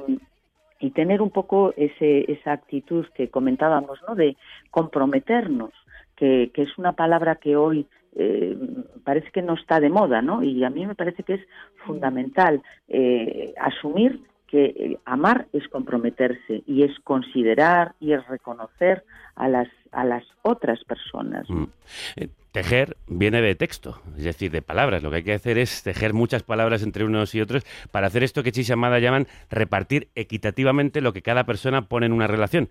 [0.79, 4.15] y tener un poco ese, esa actitud que comentábamos, ¿no?
[4.15, 4.35] De
[4.71, 5.71] comprometernos,
[6.15, 8.57] que, que es una palabra que hoy eh,
[9.03, 10.43] parece que no está de moda, ¿no?
[10.43, 11.41] Y a mí me parece que es
[11.85, 19.03] fundamental eh, asumir que eh, amar es comprometerse y es considerar y es reconocer
[19.35, 21.49] a las a las otras personas.
[21.49, 21.63] Mm.
[22.17, 25.03] Eh, Tejer viene de texto, es decir, de palabras.
[25.03, 28.23] Lo que hay que hacer es tejer muchas palabras entre unos y otros para hacer
[28.23, 32.27] esto que Chis y Amada llaman repartir equitativamente lo que cada persona pone en una
[32.27, 32.69] relación.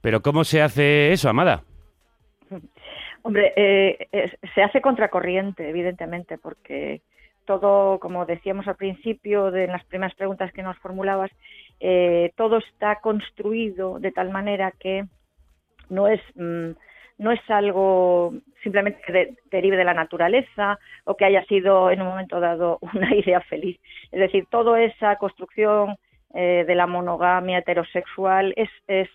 [0.00, 1.64] Pero ¿cómo se hace eso, Amada?
[3.26, 4.08] Hombre, eh,
[4.54, 7.02] se hace contracorriente, evidentemente, porque
[7.44, 11.32] todo, como decíamos al principio de las primeras preguntas que nos formulabas,
[11.80, 15.06] eh, todo está construido de tal manera que
[15.90, 16.70] no es mm,
[17.18, 22.02] no es algo simplemente que de- derive de la naturaleza o que haya sido en
[22.02, 23.80] un momento dado una idea feliz.
[24.12, 25.96] Es decir, toda esa construcción
[26.34, 29.08] eh, de la monogamia heterosexual es, es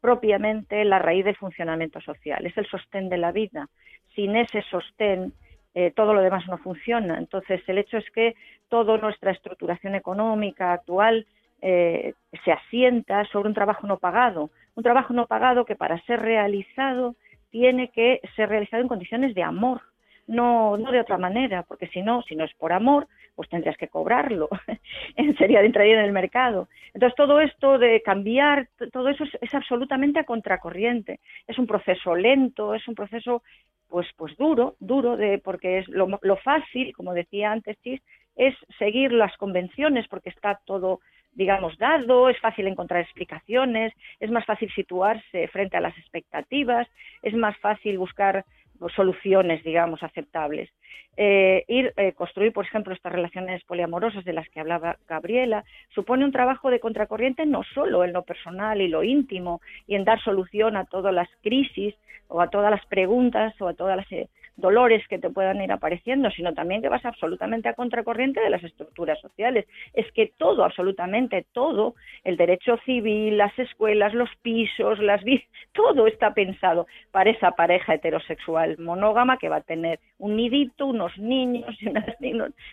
[0.00, 3.68] propiamente la raíz del funcionamiento social, es el sostén de la vida.
[4.14, 5.32] Sin ese sostén,
[5.74, 7.18] eh, todo lo demás no funciona.
[7.18, 8.34] Entonces, el hecho es que
[8.68, 11.26] toda nuestra estructuración económica actual
[11.62, 16.20] eh, se asienta sobre un trabajo no pagado, un trabajo no pagado que para ser
[16.20, 17.16] realizado
[17.50, 19.82] tiene que ser realizado en condiciones de amor,
[20.30, 23.76] no, no de otra manera, porque si no, si no es por amor, pues tendrías
[23.76, 24.48] que cobrarlo,
[25.38, 26.68] sería de entraría en el mercado.
[26.94, 31.20] Entonces todo esto de cambiar, todo eso es, es absolutamente a contracorriente.
[31.48, 33.42] Es un proceso lento, es un proceso
[33.88, 38.00] pues pues duro, duro de porque es lo, lo fácil, como decía antes Chis,
[38.36, 41.00] es seguir las convenciones porque está todo
[41.32, 46.88] digamos dado, es fácil encontrar explicaciones, es más fácil situarse frente a las expectativas,
[47.22, 48.44] es más fácil buscar
[48.88, 50.70] soluciones, digamos, aceptables.
[51.16, 55.64] Eh, ir, eh, construir, por ejemplo, estas relaciones poliamorosas de las que hablaba Gabriela,
[55.94, 60.04] supone un trabajo de contracorriente no solo en lo personal y lo íntimo y en
[60.04, 61.94] dar solución a todas las crisis
[62.28, 65.72] o a todas las preguntas o a todas las eh, dolores que te puedan ir
[65.72, 69.66] apareciendo, sino también que vas absolutamente a contracorriente de las estructuras sociales.
[69.94, 71.94] Es que todo, absolutamente todo,
[72.24, 75.22] el derecho civil, las escuelas, los pisos, las
[75.72, 81.16] todo está pensado para esa pareja heterosexual monógama que va a tener un nidito, unos
[81.18, 81.76] niños,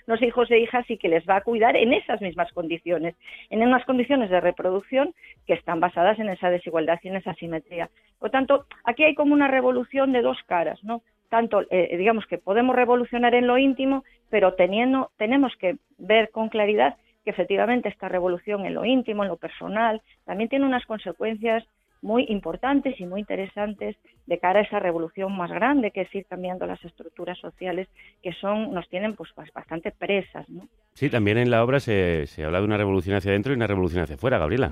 [0.06, 3.16] unos, hijos e hijas y que les va a cuidar en esas mismas condiciones,
[3.50, 5.14] en unas condiciones de reproducción
[5.46, 7.90] que están basadas en esa desigualdad y en esa asimetría.
[8.20, 11.02] Por tanto, aquí hay como una revolución de dos caras, ¿no?
[11.30, 16.50] Tanto, eh, digamos que podemos revolucionar en lo íntimo, pero teniendo, tenemos que ver con
[16.50, 21.66] claridad que efectivamente esta revolución en lo íntimo, en lo personal, también tiene unas consecuencias
[22.02, 23.96] muy importantes y muy interesantes
[24.28, 27.88] de cara a esa revolución más grande que es ir cambiando las estructuras sociales
[28.22, 30.68] que son nos tienen pues bastante presas ¿no?
[30.94, 33.66] sí también en la obra se, se habla de una revolución hacia adentro y una
[33.66, 34.72] revolución hacia afuera Gabriela.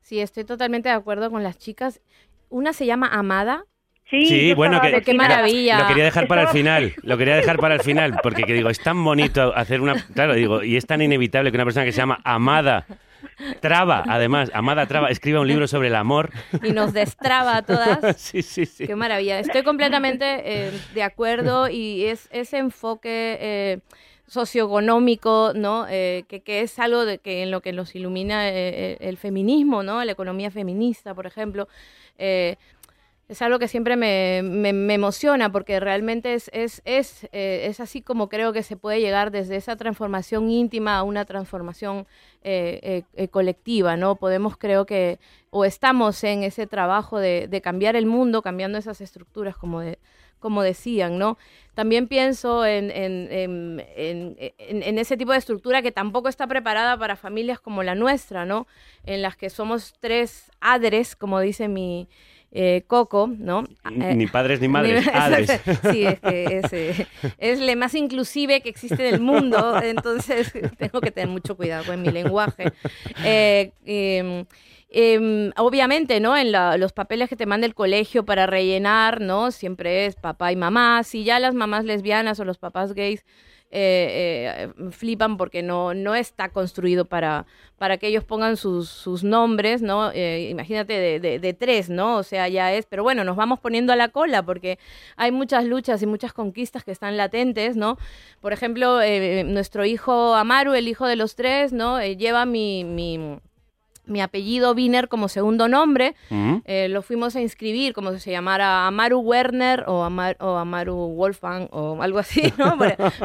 [0.00, 2.00] Sí estoy totalmente de acuerdo con las chicas.
[2.48, 3.64] Una se llama Amada
[4.12, 5.78] Sí, bueno, que, qué maravilla.
[5.80, 8.68] Lo quería dejar para el final, lo quería dejar para el final, porque que digo,
[8.68, 11.92] es tan bonito hacer una, claro, digo, y es tan inevitable que una persona que
[11.92, 12.86] se llama Amada
[13.60, 16.30] Traba, además, Amada Traba, escriba un libro sobre el amor.
[16.62, 18.16] Y nos destraba a todas.
[18.20, 18.86] sí, sí, sí.
[18.86, 19.38] Qué maravilla.
[19.38, 23.78] Estoy completamente eh, de acuerdo y es ese enfoque eh,
[24.26, 25.86] socioeconómico, ¿no?
[25.88, 30.04] Eh, que, que, es algo de que en lo que nos ilumina el feminismo, ¿no?
[30.04, 31.68] La economía feminista, por ejemplo
[33.28, 38.02] es algo que siempre me, me, emociona porque realmente es, es, es, eh, es, así
[38.02, 42.06] como creo que se puede llegar desde esa transformación íntima a una transformación
[42.42, 44.16] eh, eh, colectiva, ¿no?
[44.16, 45.18] Podemos, creo que,
[45.50, 49.98] o estamos en ese trabajo de, de cambiar el mundo, cambiando esas estructuras, como, de,
[50.38, 51.38] como decían, ¿no?
[51.74, 57.16] También pienso en, en, en, en, ese tipo de estructura que tampoco está preparada para
[57.16, 58.66] familias como la nuestra, ¿no?
[59.04, 62.08] En las que somos tres adres, como dice mi
[62.54, 63.64] eh, Coco, ¿no?
[63.90, 65.60] Ni padres ni madres, padres.
[65.90, 67.06] sí, es que es, eh,
[67.38, 71.84] es la más inclusive que existe en el mundo, entonces tengo que tener mucho cuidado
[71.84, 72.72] con mi lenguaje.
[73.24, 74.44] Eh, em,
[74.90, 76.36] em, obviamente, ¿no?
[76.36, 79.50] En los papeles que te manda el colegio para rellenar, ¿no?
[79.50, 81.02] Siempre es papá y mamá.
[81.04, 83.24] Si ya las mamás lesbianas o los papás gays
[83.74, 87.46] eh, eh, flipan porque no, no está construido para,
[87.78, 90.10] para que ellos pongan sus, sus nombres, ¿no?
[90.12, 92.18] Eh, imagínate de, de, tres, ¿no?
[92.18, 94.78] O sea, ya es, pero bueno, nos vamos poniendo a la cola porque
[95.16, 97.96] hay muchas luchas y muchas conquistas que están latentes, ¿no?
[98.42, 99.00] Por ejemplo,
[99.46, 102.02] nuestro hijo Amaru, el hijo de los tres, ¿no?
[102.02, 103.38] lleva mi, mi
[104.04, 106.14] mi apellido Wiener como segundo nombre.
[106.64, 110.08] Eh, lo fuimos a inscribir como si se llamara Amaru Werner o,
[110.40, 112.76] o Amaru Wolfgang o algo así, ¿no?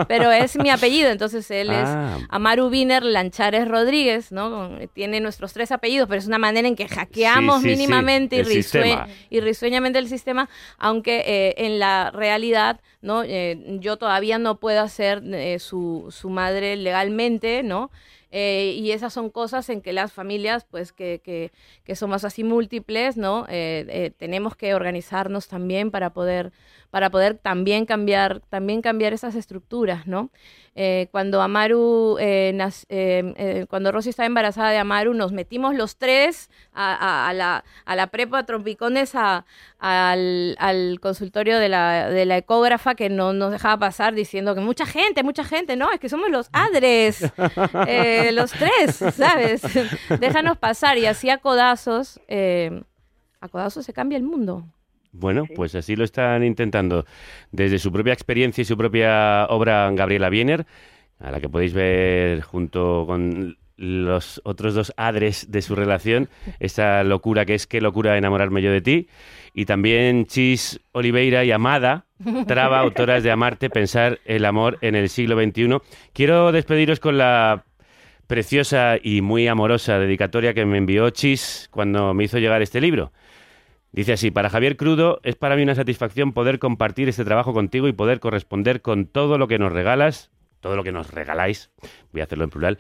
[0.07, 2.19] Pero, es mi apellido, entonces él es ah.
[2.29, 4.77] Amaru Wiener Lanchares Rodríguez, ¿no?
[4.93, 10.07] Tiene nuestros tres apellidos, pero es una manera en que hackeamos mínimamente y, risueñamente el
[10.07, 13.23] sistema, aunque eh, en la realidad, ¿no?
[13.23, 15.23] Eh, yo todavía no puedo ser
[15.59, 17.89] su, su madre legalmente, ¿no?
[18.29, 21.51] Eh, y esas son cosas en que las familias, pues que, que,
[21.83, 23.45] que somos así múltiples, ¿no?
[23.49, 26.51] Eh, eh, tenemos que organizarnos también para poder,
[26.89, 30.29] para poder también cambiar, también cambiar esas estructuras, ¿no?
[30.79, 32.55] Eh, cuando Amaru, eh,
[32.89, 38.07] eh, cuando Rosy estaba embarazada de Amaru, nos metimos los tres a, la, a la,
[38.07, 39.43] prepa trompicones a,
[39.79, 44.85] al, consultorio de la, de la, ecógrafa que no nos dejaba pasar diciendo que mucha
[44.85, 47.21] gente, mucha gente, no, es que somos los adres,
[48.33, 49.63] los tres, ¿sabes?
[50.19, 54.65] Déjanos pasar y así a codazos, a codazos se cambia el mundo.
[55.11, 57.05] Bueno, pues así lo están intentando
[57.51, 60.65] desde su propia experiencia y su propia obra Gabriela Wiener,
[61.19, 66.29] a la que podéis ver junto con los otros dos adres de su relación,
[66.59, 69.07] esa locura que es qué locura enamorarme yo de ti,
[69.53, 72.05] y también Chis Oliveira y Amada,
[72.47, 75.77] Traba, autoras de Amarte, Pensar el amor en el siglo XXI.
[76.13, 77.65] Quiero despediros con la
[78.27, 83.11] preciosa y muy amorosa dedicatoria que me envió Chis cuando me hizo llegar este libro.
[83.91, 87.87] Dice así, para Javier Crudo es para mí una satisfacción poder compartir este trabajo contigo
[87.87, 91.71] y poder corresponder con todo lo que nos regalas, todo lo que nos regaláis,
[92.11, 92.79] voy a hacerlo en plural,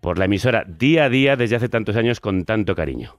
[0.00, 3.16] por la emisora día a día desde hace tantos años con tanto cariño.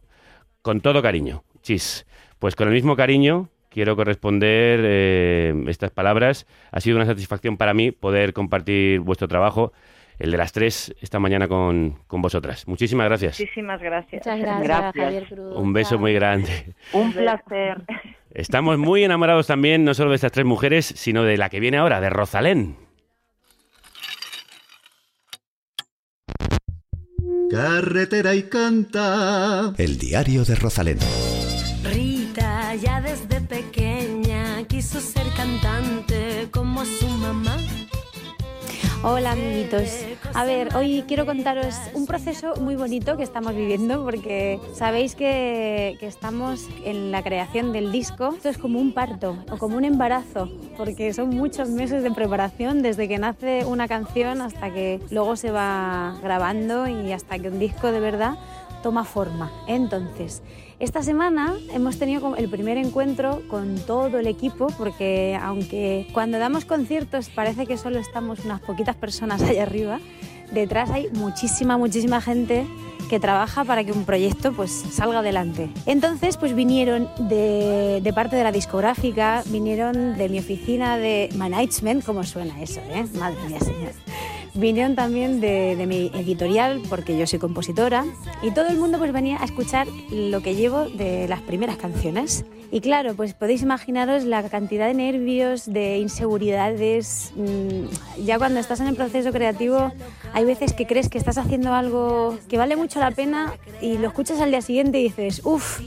[0.62, 1.44] Con todo cariño.
[1.62, 2.06] Chis.
[2.38, 6.46] Pues con el mismo cariño quiero corresponder eh, estas palabras.
[6.72, 9.74] Ha sido una satisfacción para mí poder compartir vuestro trabajo
[10.22, 12.68] el de las tres esta mañana con, con vosotras.
[12.68, 13.40] Muchísimas gracias.
[13.40, 14.26] Muchísimas gracias.
[14.26, 15.56] Muchas gracias, Javier Cruz.
[15.56, 16.76] Un beso muy grande.
[16.94, 17.82] Un placer.
[18.30, 21.78] Estamos muy enamorados también, no solo de estas tres mujeres, sino de la que viene
[21.78, 22.78] ahora, de Rosalén.
[27.50, 29.74] Carretera y canta.
[29.78, 31.00] El diario de Rosalén.
[31.84, 37.58] Rita ya desde pequeña quiso ser cantante como su mamá.
[39.04, 40.06] Hola amiguitos.
[40.36, 45.98] A ver, hoy quiero contaros un proceso muy bonito que estamos viviendo porque sabéis que,
[46.02, 48.36] estamos en la creación del disco.
[48.36, 52.84] Esto es como un parto o como un embarazo porque son muchos meses de preparación
[52.84, 57.58] desde que nace una canción hasta que luego se va grabando y hasta que un
[57.58, 58.36] disco de verdad
[58.82, 59.52] toma forma.
[59.68, 60.42] Entonces,
[60.80, 66.66] esta semana hemos tenido el primer encuentro con todo el equipo, porque aunque cuando damos
[66.66, 70.00] conciertos parece que solo estamos unas poquitas personas allá arriba,
[70.52, 72.66] detrás hay muchísima, muchísima gente
[73.12, 75.70] que trabaja para que un proyecto pues salga adelante.
[75.86, 82.06] Entonces pues vinieron de, de parte de la discográfica, vinieron de mi oficina de management,
[82.06, 82.80] ¿cómo suena eso?
[82.90, 83.06] Eh?
[83.20, 83.92] Madre mía, señor.
[84.54, 88.06] Vinieron también de, mi editorial, porque yo soy compositora,
[88.42, 92.46] y todo el mundo pues venía a escuchar lo que llevo de las primeras canciones.
[92.70, 97.32] Y claro, pues podéis imaginaros la cantidad de nervios, de inseguridades.
[97.36, 99.92] Mm, ya cuando estás en el proceso creativo,
[100.34, 104.08] hay veces que crees que estás haciendo algo que vale mucho la pena y lo
[104.08, 105.82] escuchas al día siguiente y dices, uff,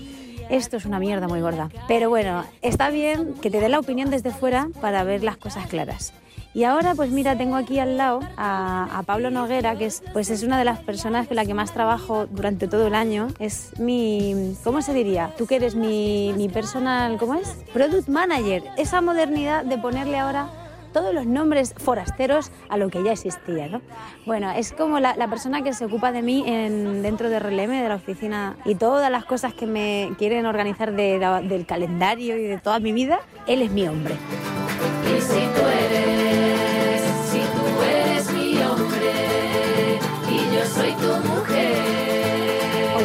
[0.51, 1.71] esto es una mierda muy gorda.
[1.89, 5.67] Pero bueno, está bien que te dé la opinión desde fuera para ver las cosas
[5.67, 6.13] claras.
[6.55, 10.31] Y ahora, pues mira, tengo aquí al lado a, a, Pablo Noguera, que es, pues
[10.31, 13.27] es una de las personas con la que más trabajo durante todo el año.
[13.41, 15.35] Es mi, ¿cómo se diría?
[15.37, 17.57] Tú que eres mi, mi personal, ¿cómo es?
[17.73, 18.63] Product Manager.
[18.77, 20.49] Esa modernidad de ponerle ahora
[20.93, 23.67] todos los nombres forasteros a lo que ya existía.
[23.67, 23.83] ¿no?
[24.25, 27.83] Bueno, es como la, la, persona que se ocupa de mí en, dentro de Releme,
[27.83, 32.39] de la oficina, y todas las cosas que me quieren organizar de, de, del calendario
[32.39, 34.15] y de toda mi vida, él es mi hombre.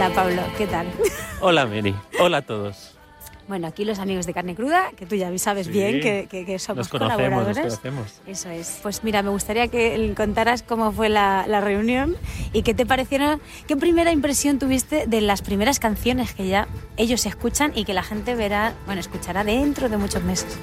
[0.09, 0.87] Hola Pablo, ¿qué tal?
[1.39, 2.95] Hola Mary, hola a todos.
[3.47, 6.45] Bueno, aquí los amigos de Carne Cruda, que tú ya sabes sí, bien que, que,
[6.45, 7.57] que, somos nos conocemos, colaboradores.
[7.57, 8.21] Nos conocemos.
[8.25, 8.79] Eso es.
[8.81, 12.15] Pues mira, me gustaría que contaras cómo fue la, la, reunión
[12.53, 17.27] y qué te parecieron, qué primera impresión tuviste de las primeras canciones que ya ellos
[17.27, 20.57] escuchan y que la gente verá, bueno, escuchará dentro de muchos meses.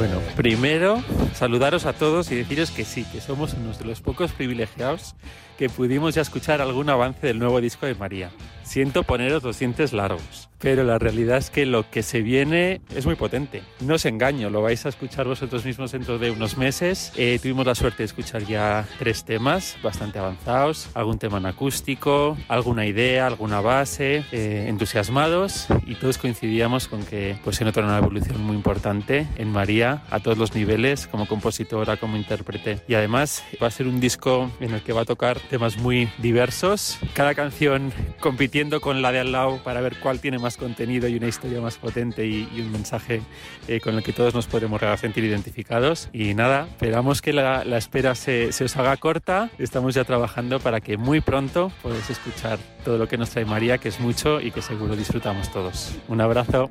[0.00, 4.32] Bueno, primero saludaros a todos y deciros que sí, que somos unos de los pocos
[4.32, 5.14] privilegiados
[5.58, 8.30] que pudimos ya escuchar algún avance del nuevo disco de María.
[8.62, 13.06] Siento poneros los dientes largos, pero la realidad es que lo que se viene es
[13.06, 13.62] muy potente.
[13.80, 17.12] No os engaño, lo vais a escuchar vosotros mismos dentro de unos meses.
[17.16, 22.36] Eh, tuvimos la suerte de escuchar ya tres temas bastante avanzados, algún tema en acústico,
[22.48, 27.98] alguna idea, alguna base, eh, entusiasmados y todos coincidíamos con que pues, se nota una
[27.98, 32.80] evolución muy importante en María a todos los niveles, como compositora, como intérprete.
[32.86, 36.10] Y además va a ser un disco en el que va a tocar temas muy
[36.18, 41.08] diversos, cada canción compitiendo con la de al lado para ver cuál tiene más contenido
[41.08, 43.22] y una historia más potente y, y un mensaje
[43.68, 46.08] eh, con el que todos nos podremos sentir identificados.
[46.12, 49.50] Y nada, esperamos que la, la espera se, se, os haga corta.
[49.58, 53.78] Estamos ya trabajando para que muy pronto podáis escuchar todo lo que nos trae María,
[53.78, 55.92] que es mucho y que seguro disfrutamos todos.
[56.08, 56.70] Un abrazo.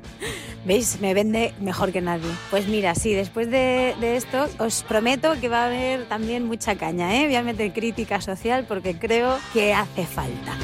[0.64, 0.98] ¿Veis?
[1.00, 2.30] Me vende mejor que nadie.
[2.50, 6.76] Pues mira, sí, después de, de esto os prometo que va a haber también mucha
[6.76, 7.26] caña, ¿eh?
[7.26, 10.56] Voy a meter crítica social porque creo que hace falta.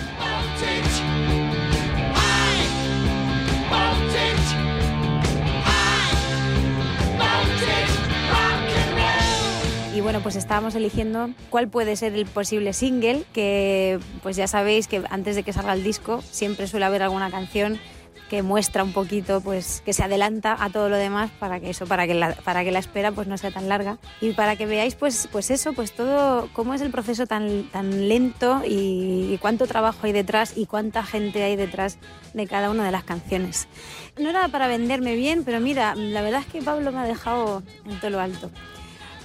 [9.97, 14.89] Y bueno, pues estábamos eligiendo cuál puede ser el posible single, que pues ya sabéis
[14.89, 17.81] que antes de que salga el disco siempre suele haber alguna canción
[18.29, 21.87] que muestra un poquito, pues que se adelanta a todo lo demás para que eso,
[21.87, 24.67] para que la, para que la espera pues no sea tan larga y para que
[24.67, 29.39] veáis pues, pues eso, pues todo, cómo es el proceso tan, tan lento y, y
[29.41, 31.97] cuánto trabajo hay detrás y cuánta gente hay detrás
[32.35, 33.67] de cada una de las canciones.
[34.19, 37.63] No era para venderme bien, pero mira, la verdad es que Pablo me ha dejado
[37.87, 38.51] en todo lo alto.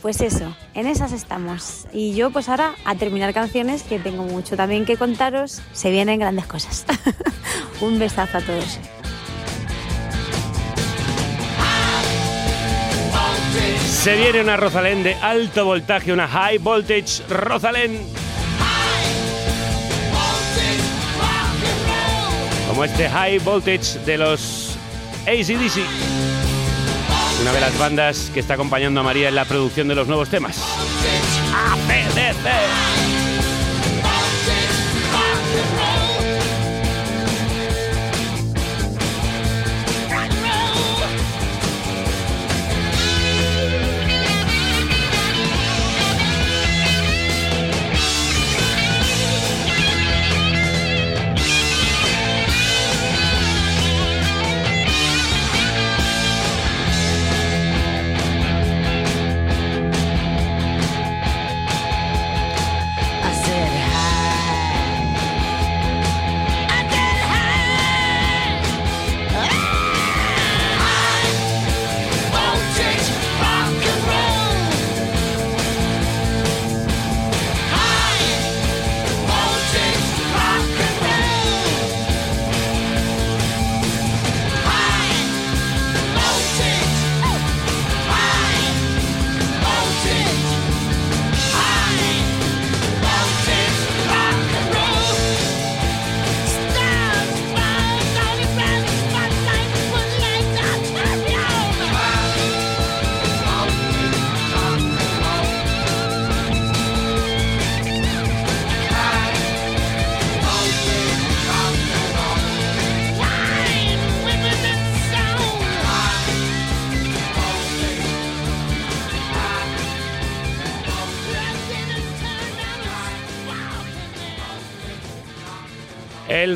[0.01, 1.85] Pues eso, en esas estamos.
[1.93, 5.61] Y yo pues ahora a terminar canciones que tengo mucho también que contaros.
[5.73, 6.85] Se vienen grandes cosas.
[7.81, 8.79] Un besazo a todos.
[14.01, 17.99] Se viene una Rosalén de alto voltaje, una high voltage Rosalén.
[22.67, 24.75] Como este high voltage de los
[25.27, 26.20] ACDC
[27.41, 30.29] una de las bandas que está acompañando a María en la producción de los nuevos
[30.29, 30.61] temas.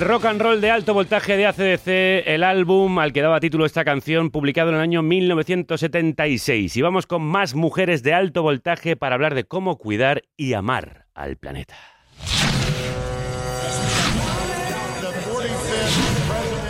[0.05, 3.83] Rock and roll de alto voltaje de ACDC, el álbum al que daba título esta
[3.83, 6.77] canción, publicado en el año 1976.
[6.77, 11.07] Y vamos con más mujeres de alto voltaje para hablar de cómo cuidar y amar
[11.15, 11.75] al planeta.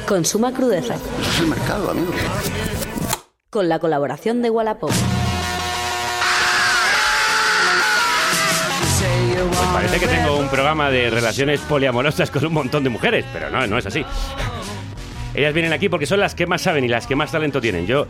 [0.07, 0.95] Consuma crudeza.
[0.95, 2.13] Es el mercado, amigo.
[3.49, 4.91] Con la colaboración de Wallapop.
[9.75, 13.67] Parece que tengo un programa de relaciones poliamorosas con un montón de mujeres, pero no,
[13.67, 14.05] no es así.
[15.35, 17.85] Ellas vienen aquí porque son las que más saben y las que más talento tienen.
[17.85, 18.07] Yo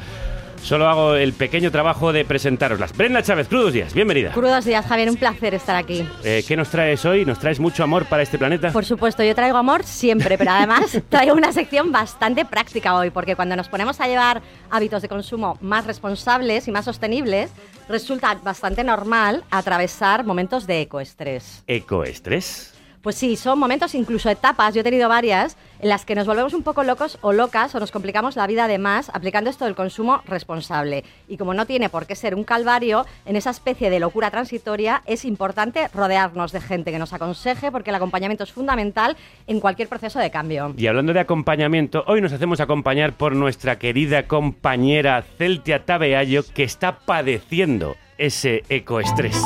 [0.66, 2.98] solo hago el pequeño trabajo de presentaroslas.
[2.98, 4.32] Brenda Chávez, crudos días, bienvenida.
[4.32, 6.06] Crudos días, Javier, un placer estar aquí.
[6.24, 7.24] Eh, ¿Qué nos traes hoy?
[7.24, 8.72] ¿Nos traes mucho amor para este planeta?
[8.72, 13.36] Por supuesto, yo traigo amor siempre, pero además traigo una sección bastante práctica hoy, porque
[13.36, 14.42] cuando nos ponemos a llevar
[14.72, 17.52] hábitos de consumo más responsables y más sostenibles,
[17.88, 21.64] resulta bastante normal atravesar momentos de ecoestrés.
[21.68, 22.75] ¿Ecoestrés?
[23.06, 26.56] Pues sí, son momentos, incluso etapas, yo he tenido varias, en las que nos volvemos
[26.56, 29.76] un poco locos o locas o nos complicamos la vida de más aplicando esto del
[29.76, 31.04] consumo responsable.
[31.28, 35.04] Y como no tiene por qué ser un calvario, en esa especie de locura transitoria
[35.06, 39.88] es importante rodearnos de gente que nos aconseje porque el acompañamiento es fundamental en cualquier
[39.88, 40.74] proceso de cambio.
[40.76, 46.64] Y hablando de acompañamiento, hoy nos hacemos acompañar por nuestra querida compañera Celtia Tabeallo, que
[46.64, 49.40] está padeciendo ese ecoestrés.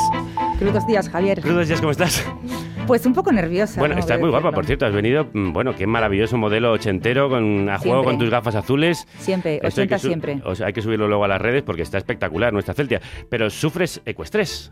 [0.59, 1.41] Crudos días, Javier.
[1.41, 2.23] Crudos días, ¿cómo estás?
[2.89, 3.79] Pues un poco nerviosa.
[3.79, 3.99] Bueno, ¿no?
[4.01, 4.85] estás muy guapa, por cierto.
[4.85, 9.07] Has venido, mm, bueno, qué maravilloso modelo ochentero con, a juego con tus gafas azules.
[9.19, 10.41] Siempre, Esto hay ochenta que su- siempre.
[10.43, 12.99] o sea, hay que subirlo luego a las redes porque está espectacular nuestra Celtia.
[13.29, 14.71] Pero sufres ecoestrés.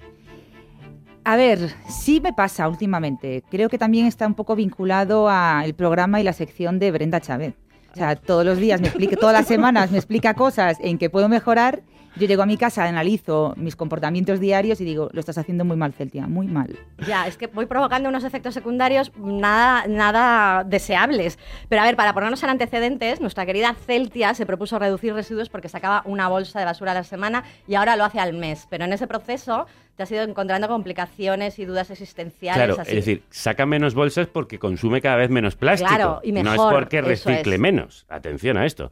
[1.24, 1.60] A ver,
[1.90, 3.44] sí me pasa últimamente.
[3.52, 7.54] Creo que también está un poco vinculado al programa y la sección de Brenda Chávez.
[7.94, 11.10] O sea, todos los días me explica, todas las semanas me explica cosas en que
[11.10, 11.82] puedo mejorar.
[12.20, 15.78] Yo llego a mi casa, analizo mis comportamientos diarios y digo, lo estás haciendo muy
[15.78, 16.78] mal, Celtia, muy mal.
[17.06, 21.38] Ya, es que voy provocando unos efectos secundarios nada, nada deseables.
[21.70, 25.70] Pero a ver, para ponernos en antecedentes, nuestra querida Celtia se propuso reducir residuos porque
[25.70, 28.68] sacaba una bolsa de basura a la semana y ahora lo hace al mes.
[28.70, 32.66] Pero en ese proceso te has ido encontrando complicaciones y dudas existenciales.
[32.66, 32.92] Claro, así.
[32.92, 35.90] es decir, saca menos bolsas porque consume cada vez menos plástico.
[35.90, 37.62] Claro, y no es mejor, porque recicle es.
[37.62, 38.06] menos.
[38.10, 38.92] Atención a esto.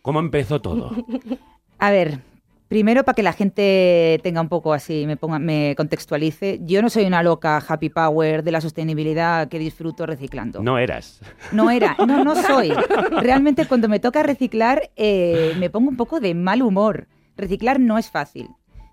[0.00, 0.90] ¿Cómo empezó todo?
[1.78, 2.20] A ver,
[2.72, 6.88] primero para que la gente tenga un poco así, me, ponga, me contextualice, yo no
[6.88, 10.62] soy una loca happy power de la sostenibilidad que disfruto reciclando.
[10.62, 11.20] No eras.
[11.52, 12.72] No era, no, no soy.
[13.20, 17.08] Realmente cuando me toca reciclar eh, me pongo un poco de mal humor.
[17.36, 18.48] Reciclar no es fácil.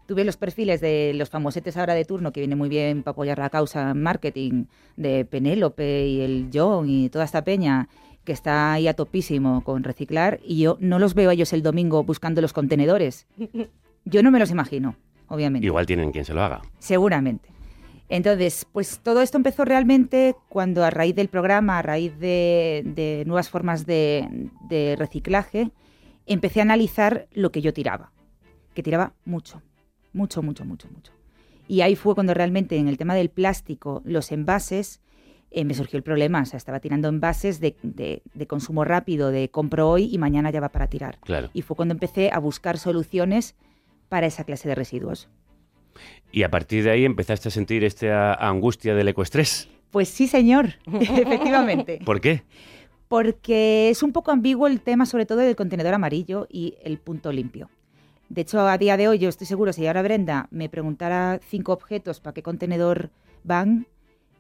[0.07, 3.39] Tuve los perfiles de los famosetes ahora de turno, que viene muy bien para apoyar
[3.39, 4.65] la causa en marketing,
[4.97, 7.87] de Penélope y el John y toda esta peña,
[8.29, 11.63] que está ahí a topísimo con reciclar, y yo no los veo a ellos el
[11.63, 13.25] domingo buscando los contenedores.
[14.05, 14.95] Yo no me los imagino,
[15.27, 15.65] obviamente.
[15.65, 16.61] Igual tienen quien se lo haga.
[16.77, 17.49] Seguramente.
[18.07, 23.23] Entonces, pues todo esto empezó realmente cuando a raíz del programa, a raíz de, de
[23.25, 24.27] nuevas formas de,
[24.69, 25.71] de reciclaje,
[26.27, 28.11] empecé a analizar lo que yo tiraba,
[28.75, 29.63] que tiraba mucho,
[30.13, 31.13] mucho, mucho, mucho, mucho.
[31.67, 35.01] Y ahí fue cuando realmente en el tema del plástico, los envases,
[35.51, 36.41] eh, me surgió el problema.
[36.41, 40.49] O sea, estaba tirando envases de, de- de consumo rápido, de compro hoy y mañana
[40.51, 41.19] ya va para tirar.
[41.21, 41.49] Claro.
[41.53, 43.55] Y fue cuando empecé a buscar soluciones
[44.09, 45.29] para esa clase de residuos.
[46.31, 49.67] Y a partir de ahí empezaste a sentir esta angustia del ecoestrés.
[49.91, 51.99] Pues sí, señor, efectivamente.
[52.05, 52.43] ¿Por qué?
[53.07, 57.31] Porque es un poco ambiguo el tema, sobre todo del contenedor amarillo y el punto
[57.31, 57.69] limpio.
[58.29, 61.73] De hecho, a día de hoy, yo estoy seguro, si ahora Brenda me preguntara cinco
[61.73, 63.09] objetos para qué contenedor
[63.43, 63.87] van,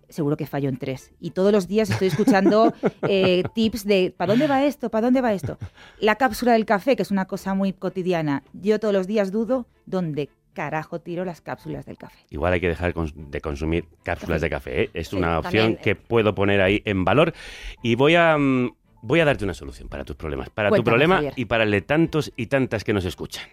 [0.09, 1.11] seguro que fallo en tres.
[1.19, 2.73] Y todos los días estoy escuchando
[3.07, 4.89] eh, tips de ¿para dónde va esto?
[4.89, 5.57] ¿Para dónde va esto?
[5.99, 8.43] La cápsula del café, que es una cosa muy cotidiana.
[8.53, 12.19] Yo todos los días dudo dónde carajo tiro las cápsulas del café.
[12.31, 14.81] Igual hay que dejar de consumir cápsulas de café.
[14.83, 14.89] ¿eh?
[14.93, 15.81] Es Sí, una opción también.
[15.83, 17.33] que puedo poner ahí en valor.
[17.81, 20.49] Y voy a, mm, voy a darte una solución para tus problemas.
[20.49, 21.33] Para tu problema Javier.
[21.37, 23.45] y para el de tantos y tantas que nos escuchan.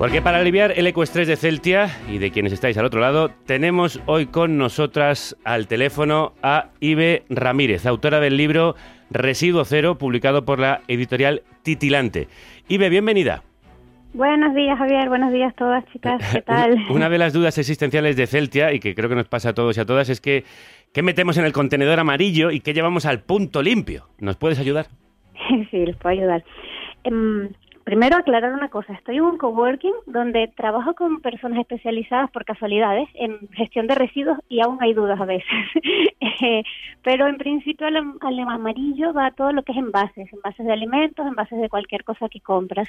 [0.00, 4.00] Porque para aliviar el ecoestrés de Celtia y de quienes estáis al otro lado, tenemos
[4.06, 8.76] hoy con nosotras al teléfono a Ibe Ramírez, autora del libro
[9.10, 12.28] Residuo Cero, publicado por la editorial Titilante.
[12.66, 13.42] Ibe, bienvenida.
[14.14, 15.10] Buenos días, Javier.
[15.10, 16.22] Buenos días todas, chicas.
[16.32, 16.78] ¿Qué tal?
[16.88, 19.76] Una, de las dudas existenciales de Celtia, y que creo que nos pasa a todos
[19.76, 20.44] y a todas, es que
[20.94, 24.06] ¿qué metemos en el contenedor amarillo y qué llevamos al punto limpio?
[24.18, 24.86] ¿Nos puedes ayudar?
[25.70, 26.42] sí, les puedo ayudar.
[27.04, 27.50] Em,
[27.90, 28.92] primero aclarar una cosa.
[28.92, 34.38] Estoy en un coworking donde trabajo con personas especializadas por casualidades en gestión de residuos
[34.48, 35.50] y aún hay dudas a veces.
[36.42, 36.62] Eh,
[37.02, 41.26] Pero en principio al, al amarillo va todo lo que es envases, envases de alimentos,
[41.26, 42.88] envases de cualquier cosa que compras.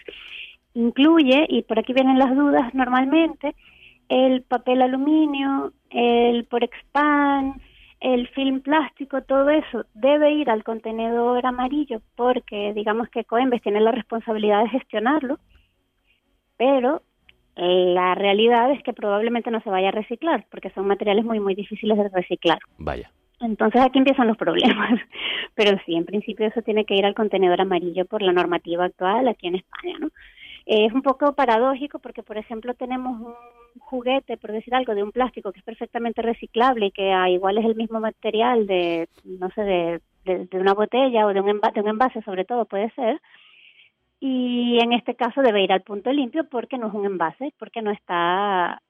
[0.74, 3.56] Incluye, y por aquí vienen las dudas normalmente,
[4.08, 7.62] el papel aluminio, el Porexpan,
[8.02, 13.80] el film plástico, todo eso debe ir al contenedor amarillo porque digamos que Coembes tiene
[13.80, 15.38] la responsabilidad de gestionarlo,
[16.58, 17.04] pero
[17.56, 21.54] la realidad es que probablemente no se vaya a reciclar porque son materiales muy muy
[21.54, 22.60] difíciles de reciclar.
[22.78, 23.12] Vaya.
[23.40, 25.00] Entonces aquí empiezan los problemas.
[25.56, 29.28] Pero sí, en principio eso tiene que ir al contenedor amarillo por la normativa actual
[29.28, 30.10] aquí en España, ¿no?
[30.74, 33.34] Es un poco paradójico porque, por ejemplo, tenemos un
[33.82, 37.58] juguete, por decir algo, de un plástico que es perfectamente reciclable y que a igual
[37.58, 41.50] es el mismo material de, no sé, de, de, de una botella o de un,
[41.50, 43.20] envase, de un envase, sobre todo puede ser.
[44.22, 47.82] Y en este caso debe ir al punto limpio porque no es un envase, porque
[47.82, 48.82] no está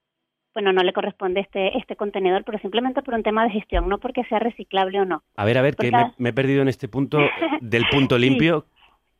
[0.54, 3.98] bueno, no le corresponde este este contenedor, pero simplemente por un tema de gestión, no
[3.98, 5.24] porque sea reciclable o no.
[5.36, 7.18] A ver, a ver, que me, me he perdido en este punto
[7.60, 8.38] del punto Sí.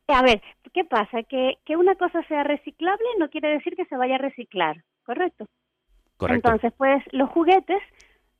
[0.08, 0.42] A ver,
[0.72, 1.22] ¿qué pasa?
[1.22, 5.46] Que, que una cosa sea reciclable no quiere decir que se vaya a reciclar, ¿correcto?
[6.16, 6.48] Correcto.
[6.48, 7.82] Entonces, pues los juguetes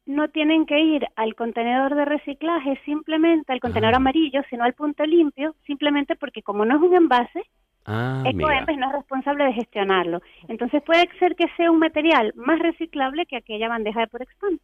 [0.04, 5.04] no tienen que ir al contenedor de reciclaje simplemente al contenedor amarillo, sino al punto
[5.04, 7.42] limpio, simplemente porque como no es un envase,
[7.84, 8.22] Ah.
[8.26, 10.22] Ecoembes no es responsable de gestionarlo.
[10.48, 14.60] Entonces puede ser que sea un material más reciclable que aquella bandeja de por expand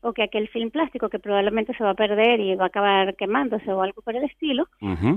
[0.00, 3.16] o que aquel film plástico que probablemente se va a perder y va a acabar
[3.16, 4.66] quemándose o algo por el estilo,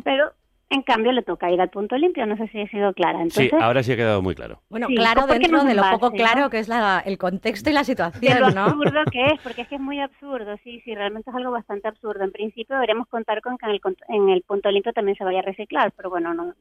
[0.03, 0.31] pero
[0.71, 3.19] en cambio le toca ir al punto limpio, no sé si he sido clara.
[3.29, 4.61] Sí, Entonces, ahora sí ha quedado muy claro.
[4.69, 6.49] Bueno, Sí, claro dentro de lo poco claro ¿no?
[6.49, 8.63] que es la, el contexto y la de situación, lo ¿no?
[8.63, 11.87] absurdo que es, porque es que es muy absurdo, sí, sí, realmente es algo bastante
[11.89, 12.23] absurdo.
[12.23, 15.39] En principio deberíamos contar con que en el, en el punto limpio también se vaya
[15.39, 16.53] a reciclar, pero bueno, no,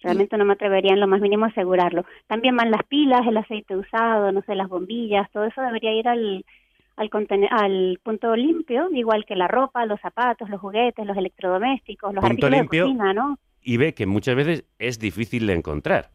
[0.00, 2.04] realmente no me atrevería en lo más mínimo a asegurarlo.
[2.28, 6.08] También van las pilas, el aceite usado, no sé, las bombillas, todo eso debería ir
[6.08, 6.44] al,
[7.00, 12.22] al, al punto limpio, igual que la ropa, los zapatos, los juguetes, los electrodomésticos, los
[12.22, 12.84] Punto artículos limpio.
[12.84, 13.38] de cocina, ¿no?
[13.62, 16.10] Y ve que muchas veces es difícil de encontrar.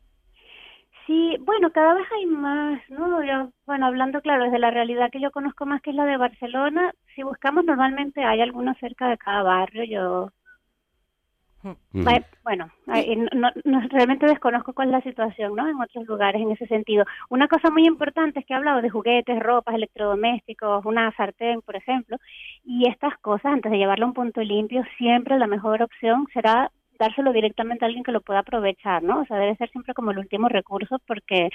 [1.06, 3.24] Sí, bueno, cada vez hay más, ¿no?
[3.24, 6.18] Yo, bueno, hablando claro, desde la realidad que yo conozco más que es la de
[6.18, 10.32] Barcelona, si buscamos normalmente hay algunos cerca de cada barrio, yo...
[12.44, 12.70] Bueno,
[13.66, 15.68] no- realmente desconozco cuál es la situación, ¿no?
[15.68, 17.06] En otros lugares en ese sentido.
[17.30, 21.76] Una cosa muy importante es que he hablado de juguetes, ropas, electrodomésticos, una sartén, por
[21.76, 22.18] ejemplo,
[22.64, 26.72] y estas cosas, antes de llevarlo a un punto limpio, siempre la mejor opción será
[27.00, 29.22] dárselo directamente a alguien que lo pueda aprovechar, ¿no?
[29.22, 31.50] O sea, debe ser siempre como el último recurso porque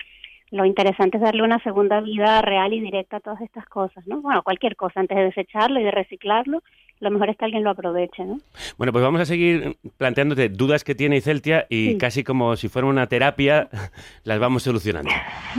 [0.51, 4.21] lo interesante es darle una segunda vida real y directa a todas estas cosas, ¿no?
[4.21, 6.63] Bueno, cualquier cosa, antes de desecharlo y de reciclarlo,
[7.01, 8.39] lo mejor es que alguien lo aproveche, ¿no?
[8.77, 11.99] Bueno, pues vamos a seguir planteándote dudas que tiene Celtia y Sí.
[11.99, 13.69] casi como si fuera una terapia,
[14.25, 15.11] las vamos solucionando.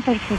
[0.05, 0.35] Perfecto.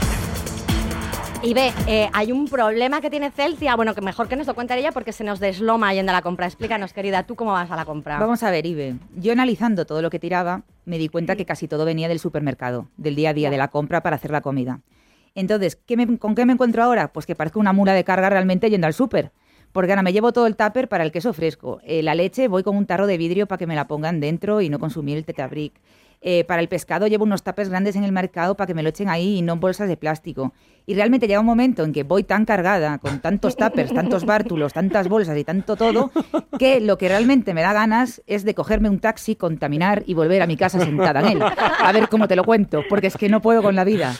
[1.45, 4.55] Y ve, eh, hay un problema que tiene Celtia, bueno, que mejor que nos lo
[4.55, 6.45] cuente ella porque se nos desloma yendo a la compra.
[6.45, 8.17] Explícanos, querida, ¿tú cómo vas a la compra?
[8.17, 8.95] Vamos a ver, Ibe.
[9.17, 12.87] Yo analizando todo lo que tiraba, me di cuenta que casi todo venía del supermercado,
[12.95, 14.79] del día a día, de la compra para hacer la comida.
[15.35, 17.09] Entonces, ¿qué me- ¿con qué me encuentro ahora?
[17.11, 19.31] Pues que parezco una mula de carga realmente yendo al súper.
[19.73, 21.81] Porque ahora me llevo todo el tupper para el queso fresco.
[21.83, 24.61] Eh, la leche voy con un tarro de vidrio para que me la pongan dentro
[24.61, 25.73] y no consumir el tetabric.
[26.25, 28.87] Eh, para el pescado llevo unos tapes grandes en el mercado para que me lo
[28.87, 30.53] echen ahí y no en bolsas de plástico.
[30.85, 34.71] Y realmente llega un momento en que voy tan cargada con tantos tuppers, tantos bártulos,
[34.71, 36.11] tantas bolsas y tanto todo,
[36.57, 40.41] que lo que realmente me da ganas es de cogerme un taxi, contaminar y volver
[40.41, 41.43] a mi casa sentada en él.
[41.43, 44.13] A ver cómo te lo cuento, porque es que no puedo con la vida.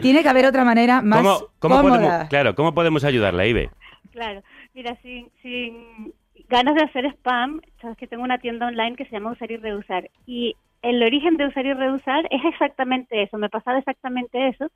[0.00, 1.98] Tiene que haber otra manera más ¿Cómo, cómo cómoda.
[1.98, 3.70] podemos, claro, ¿cómo podemos ayudarla, Ibe?
[4.12, 4.42] Claro,
[4.74, 6.12] mira, sin, sin
[6.48, 9.56] ganas de hacer spam, sabes que tengo una tienda online que se llama Usar y
[9.56, 10.10] Reusar.
[10.26, 14.70] Y el origen de Usar y Reusar es exactamente eso, me pasaba exactamente eso.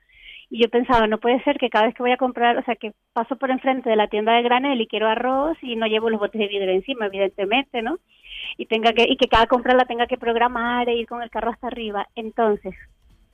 [0.50, 2.76] Y yo pensaba, no puede ser que cada vez que voy a comprar, o sea,
[2.76, 6.10] que paso por enfrente de la tienda de granel y quiero arroz y no llevo
[6.10, 7.98] los botes de vidrio encima, evidentemente, ¿no?
[8.58, 11.30] Y tenga que y que cada compra la tenga que programar e ir con el
[11.30, 12.08] carro hasta arriba.
[12.14, 12.74] Entonces,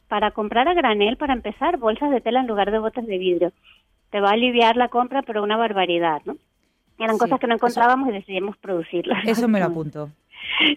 [0.08, 3.52] para comprar a granel, para empezar, bolsas de tela en lugar de botes de vidrio.
[4.10, 6.36] Te va a aliviar la compra, pero una barbaridad, ¿no?
[7.00, 9.26] Eran Sí, cosas que no eso- encontrábamos y decidimos producirlas.
[9.26, 10.10] Eso me lo apunto.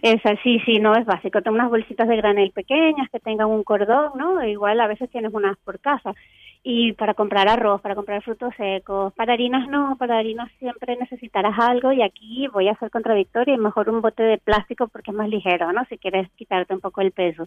[0.02, 1.42] Esa, sí, sí, no es básico.
[1.42, 4.44] Tengo unas bolsitas de granel pequeñas que tengan un cordón, ¿no?
[4.46, 6.14] Igual a veces tienes unas por casa.
[6.62, 11.58] Y para comprar arroz, para comprar frutos secos, para harinas no, para harinas siempre necesitarás
[11.58, 15.16] algo y aquí voy a ser contradictoria y mejor un bote de plástico porque es
[15.16, 15.84] más ligero, ¿no?
[15.90, 17.46] Si quieres quitarte un poco el peso.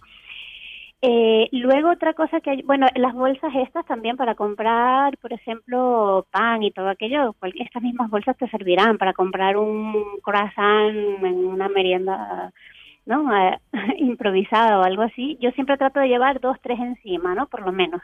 [1.02, 6.26] Eh, luego otra cosa que hay, bueno, las bolsas estas también para comprar, por ejemplo,
[6.32, 11.70] pan y todo aquello, estas mismas bolsas te servirán para comprar un croissant en una
[11.70, 12.52] merienda,
[13.06, 13.32] ¿no?
[13.38, 13.60] Eh,
[14.00, 15.38] improvisada o algo así.
[15.40, 17.48] Yo siempre trato de llevar dos, tres encima, ¿no?
[17.48, 18.02] Por lo menos.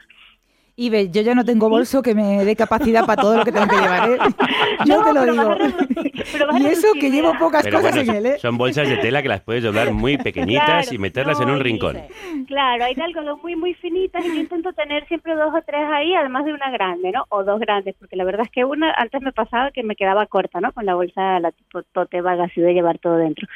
[0.76, 3.52] Y ve, yo ya no tengo bolso que me dé capacidad para todo lo que
[3.52, 4.18] tengo que llevar, ¿eh?
[4.84, 5.56] Yo No, te lo pero digo.
[6.32, 7.38] pero Y eso que llevo mira.
[7.38, 8.38] pocas Pero cosas bueno, en él, ¿eh?
[8.40, 11.60] son bolsas de tela que las puedes doblar muy pequeñitas Claro, y meterlas en un
[11.60, 11.98] rincón.
[12.48, 15.86] Claro, hay de algodón muy, muy finitas y yo intento tener siempre dos o tres
[15.92, 17.24] ahí, además de una grande, ¿no?
[17.28, 20.26] O dos grandes, porque la verdad es que una antes me pasaba que me quedaba
[20.26, 20.72] corta, ¿no?
[20.72, 23.46] Con la bolsa, la tipo tote bag así de llevar todo dentro.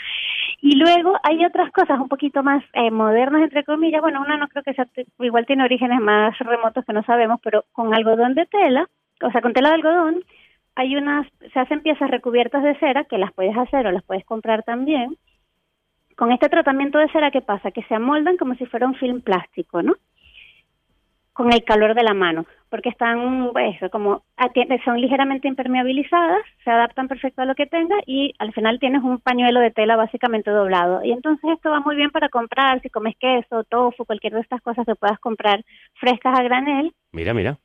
[0.61, 4.01] Y luego hay otras cosas un poquito más eh, modernas, entre comillas.
[4.01, 4.87] Bueno, una no creo que sea,
[5.21, 8.89] igual tiene orígenes más remotos que no sabemos, pero con algodón de tela,
[9.23, 10.25] o sea, con tela de algodón,
[10.75, 14.25] hay unas, se hacen piezas recubiertas de cera que las puedes hacer o las puedes
[14.25, 15.17] comprar también.
[16.17, 17.71] Con este tratamiento de cera, ¿qué pasa?
[17.71, 19.95] Que se amoldan como si fuera un film plástico, ¿no?
[21.39, 24.51] Con el calor de la mano, porque están, pues, como ah,
[24.85, 29.21] son ligeramente impermeabilizadas, se adaptan perfecto a lo que tenga y al final tienes un
[29.21, 31.05] pañuelo de tela básicamente doblado.
[31.05, 34.61] Y entonces esto va muy bien para comprar, si comes queso, tofu, cualquier de estas
[34.63, 35.65] cosas que puedas comprar
[35.95, 37.57] frescas a granel, Mira, mira.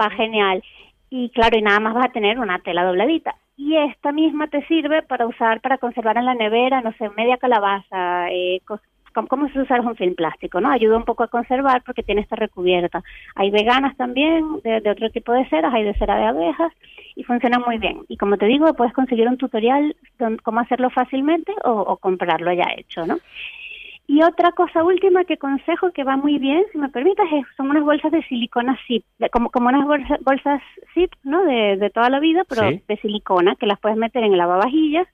[0.00, 0.60] va genial.
[1.08, 3.36] Y claro, y nada más vas a tener una tela dobladita.
[3.56, 7.36] Y esta misma te sirve para usar, para conservar en la nevera, no sé, media
[7.36, 8.60] calabaza, eh,
[9.12, 10.70] como si usaras un film plástico, ¿no?
[10.70, 13.02] Ayuda un poco a conservar porque tiene esta recubierta.
[13.34, 16.72] Hay veganas también, de, de otro tipo de ceras, hay de cera de abejas
[17.14, 18.00] y funciona muy bien.
[18.08, 22.52] Y como te digo, puedes conseguir un tutorial de cómo hacerlo fácilmente o, o comprarlo
[22.52, 23.18] ya hecho, ¿no?
[24.08, 27.70] Y otra cosa última que consejo que va muy bien, si me permites, es, son
[27.70, 30.60] unas bolsas de silicona zip, de- como, como unas bolsa- bolsas
[30.92, 31.44] zip, ¿no?
[31.44, 32.82] De, de toda la vida, pero Sí.
[32.88, 35.06] de silicona, que las puedes meter en el lavavajillas.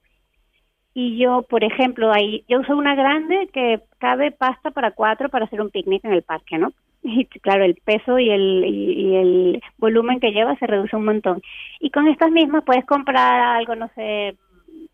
[0.93, 5.45] Y yo, por ejemplo, ahí, yo uso una grande que cabe pasta para cuatro para
[5.45, 6.71] hacer un picnic en el parque, ¿no?
[7.03, 11.05] Y claro, el peso y el, y, y el volumen que lleva se reduce un
[11.05, 11.41] montón.
[11.79, 14.35] Y con estas mismas puedes comprar algo, no sé,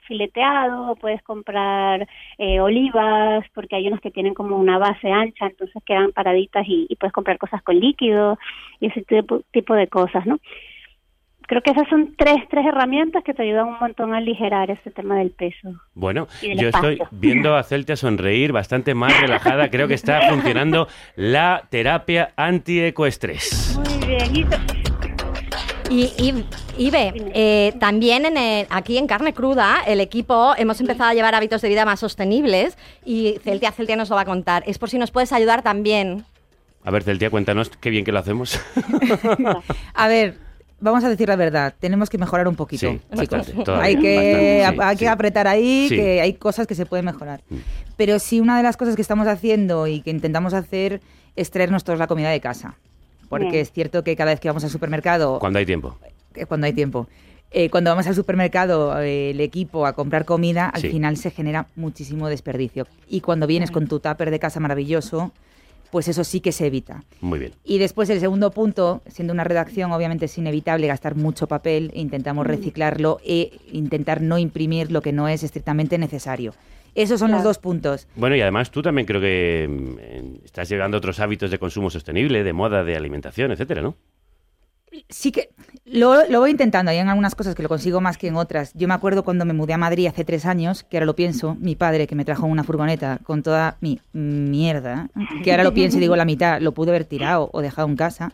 [0.05, 5.81] fileteado, puedes comprar eh, olivas, porque hay unos que tienen como una base ancha, entonces
[5.85, 8.37] quedan paraditas y, y puedes comprar cosas con líquido
[8.79, 10.39] y ese tipo, tipo de cosas, ¿no?
[11.47, 14.89] Creo que esas son tres, tres herramientas que te ayudan un montón a aligerar ese
[14.91, 15.69] tema del peso.
[15.93, 19.69] Bueno, yo estoy viendo a Celtia sonreír bastante más relajada.
[19.69, 23.77] Creo que está funcionando la terapia antiecoestrés.
[23.77, 24.57] Muy bien, y to-
[25.91, 26.45] Y, y,
[26.87, 31.35] Ibe, eh, también en el- aquí en Carne Cruda, el equipo hemos empezado a llevar
[31.35, 32.75] hábitos de vida más sostenibles
[33.05, 34.63] y Celtia, Celtia nos lo va a contar.
[34.65, 36.25] Es por si nos puedes ayudar también.
[36.83, 38.59] A ver, Celtia, cuéntanos qué bien que lo hacemos.
[39.93, 40.35] A ver,
[40.91, 43.29] vamos a decir la verdad, tenemos que mejorar un poquito, Sí, chicos.
[43.39, 44.15] bastante, todavía, hay que,
[44.61, 45.07] bastante, sí, hay que sí.
[45.07, 45.95] apretar ahí, Sí.
[45.95, 47.41] que hay cosas que se pueden mejorar.
[47.97, 51.01] Pero sí, una de las cosas que estamos haciendo y que intentamos hacer
[51.35, 52.75] es traernos todos la comida de casa.
[53.29, 53.61] Porque Bien.
[53.61, 55.97] es cierto que cada vez que vamos al supermercado, Cuando hay tiempo.
[56.35, 57.07] eh, cuando hay tiempo,
[57.51, 60.89] eh, cuando vamos al supermercado, eh, el equipo a comprar comida, al Sí.
[60.89, 62.85] final se genera muchísimo desperdicio.
[63.07, 65.31] Y cuando vienes con tu tupper de casa maravilloso,
[65.91, 67.03] pues eso sí que se evita.
[67.21, 67.53] Muy bien.
[67.63, 72.01] Y después el segundo punto, siendo una redacción, obviamente es inevitable gastar mucho papel, e
[72.01, 72.49] intentamos Mm.
[72.49, 76.53] reciclarlo e intentar no imprimir lo que no es estrictamente necesario.
[76.95, 78.07] Esos son los dos puntos.
[78.15, 82.43] Bueno, y además tú también creo que mm, estás llevando otros hábitos de consumo sostenible,
[82.43, 83.95] de moda, de alimentación, etcétera, ¿no?
[85.09, 85.49] Sí que
[85.85, 88.71] lo, lo voy intentando, hay en algunas cosas que lo consigo más que en otras.
[88.73, 91.55] Yo me acuerdo cuando me mudé a Madrid hace tres años, que ahora lo pienso,
[91.59, 95.09] mi padre que me trajo una furgoneta con toda mi mierda,
[95.43, 97.95] que ahora lo pienso y digo la mitad, lo pude haber tirado o dejado en
[97.95, 98.33] casa.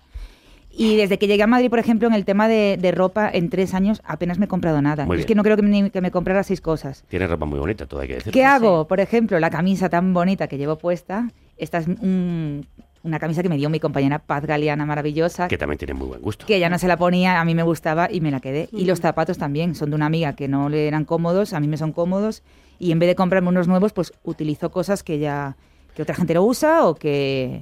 [0.74, 3.50] Y desde que llegué a Madrid, por ejemplo, en el tema de, de ropa, en
[3.50, 5.05] tres años apenas me he comprado nada.
[5.05, 5.28] Muy es bien.
[5.28, 7.04] que no creo que me, que me comprara seis cosas.
[7.09, 8.32] Tienes ropa muy bonita, todo hay que decir.
[8.32, 8.88] ¿Qué hago?
[8.88, 12.66] Por ejemplo, la camisa tan bonita que llevo puesta, esta es un-
[13.03, 16.21] una camisa que me dio mi compañera Paz Galeana, maravillosa, Que también tiene muy buen
[16.21, 16.45] gusto.
[16.45, 18.69] que ella no se la ponía, a mí me gustaba y me la quedé.
[18.71, 21.67] Y los zapatos también, son de una amiga que no le eran cómodos, a mí
[21.67, 22.43] me son cómodos,
[22.79, 25.55] y en vez de comprarme unos nuevos, pues utilizo cosas que ya
[25.95, 27.61] que otra gente no usa o que...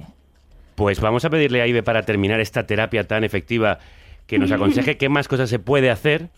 [0.76, 3.78] Pues vamos a pedirle a Ibe para terminar esta terapia tan efectiva
[4.26, 6.30] que nos aconseje qué más cosas se puede hacer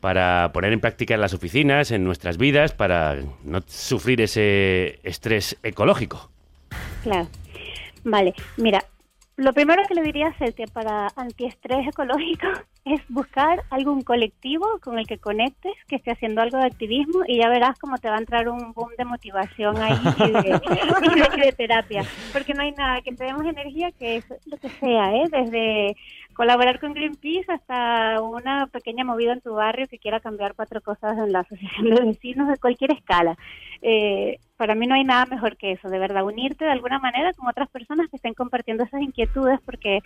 [0.00, 5.58] para poner en práctica en las oficinas, en nuestras vidas, para no sufrir ese estrés
[5.62, 6.30] ecológico.
[7.02, 7.28] Claro.
[8.04, 8.84] Vale, mira,
[9.40, 12.46] lo primero que le diría a Celtia para antiestrés ecológico
[12.84, 17.38] es buscar algún colectivo con el que conectes, que esté haciendo algo de activismo y
[17.38, 22.04] ya verás cómo te va a entrar un boom de motivación ahí y de, terapia.
[22.34, 25.24] Porque no hay nada que te energía que eso, lo que sea, ¿eh?
[25.30, 25.96] Desde
[26.40, 31.18] colaborar con Greenpeace hasta una pequeña movida en tu barrio que quiera cambiar cuatro cosas
[31.18, 33.36] en la asociación de vecinos de cualquier escala.
[33.82, 37.34] Eh, para mí no hay nada mejor que eso, de verdad, unirte de alguna manera
[37.34, 39.98] con otras personas que estén compartiendo esas inquietudes porque,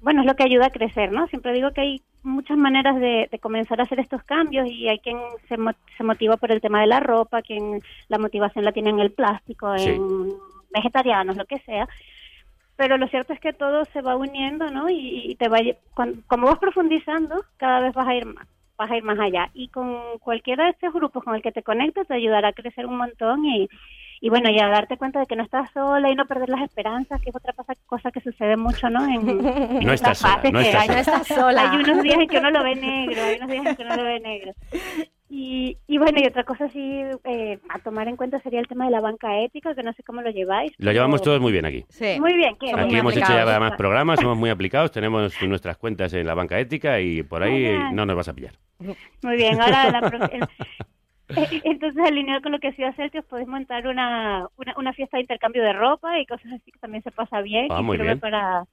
[0.00, 1.26] bueno, es lo que ayuda a crecer, ¿no?
[1.26, 5.00] Siempre digo que hay muchas maneras de, de comenzar a hacer estos cambios y hay
[5.00, 5.18] quien
[5.48, 8.90] se, mo- se motiva por el tema de la ropa, quien la motivación la tiene
[8.90, 9.88] en el plástico, Sí.
[9.90, 10.28] en
[10.72, 11.88] vegetarianos, lo que sea
[12.82, 14.90] pero lo cierto es que todo se va uniendo, ¿no?
[14.90, 18.44] Y, y te va, lle- cuan- como vas profundizando, cada vez vas a ir más,
[18.76, 19.50] vas a ir más allá.
[19.54, 22.86] Y con cualquiera de estos grupos con el que te conectas te ayudará a crecer
[22.86, 23.68] un montón y,
[24.20, 26.62] y bueno, y a darte cuenta de que no estás sola y no perder las
[26.62, 29.04] esperanzas, que es otra cosa, cosa que sucede mucho, ¿no?
[29.06, 30.34] En, en No estás sola,
[30.80, 30.88] hay.
[30.88, 31.70] No estás sola.
[31.70, 33.96] Hay unos días en que uno lo ve negro, hay unos días en que uno
[33.96, 34.52] lo ve negro.
[35.34, 38.84] Y, y bueno, y otra cosa sí eh, a tomar en cuenta sería el tema
[38.84, 40.72] de la banca ética, que no sé cómo lo lleváis.
[40.76, 41.86] Lo llevamos pero- todos muy bien aquí.
[42.20, 42.70] Muy bien, ¿qué?
[42.70, 46.34] Aquí Muy hemos hecho ya más programas, somos muy aplicados, tenemos nuestras cuentas en la
[46.34, 48.52] banca ética y por ahí no nos vas a pillar.
[49.22, 50.18] Muy bien, ahora la pro-
[51.36, 55.22] eh, entonces alineado con lo que hacía Celtius podéis montar una, una, una fiesta de
[55.22, 58.20] intercambio de ropa y cosas así que también se pasa bien Ah, y muy bien.
[58.20, 58.64] para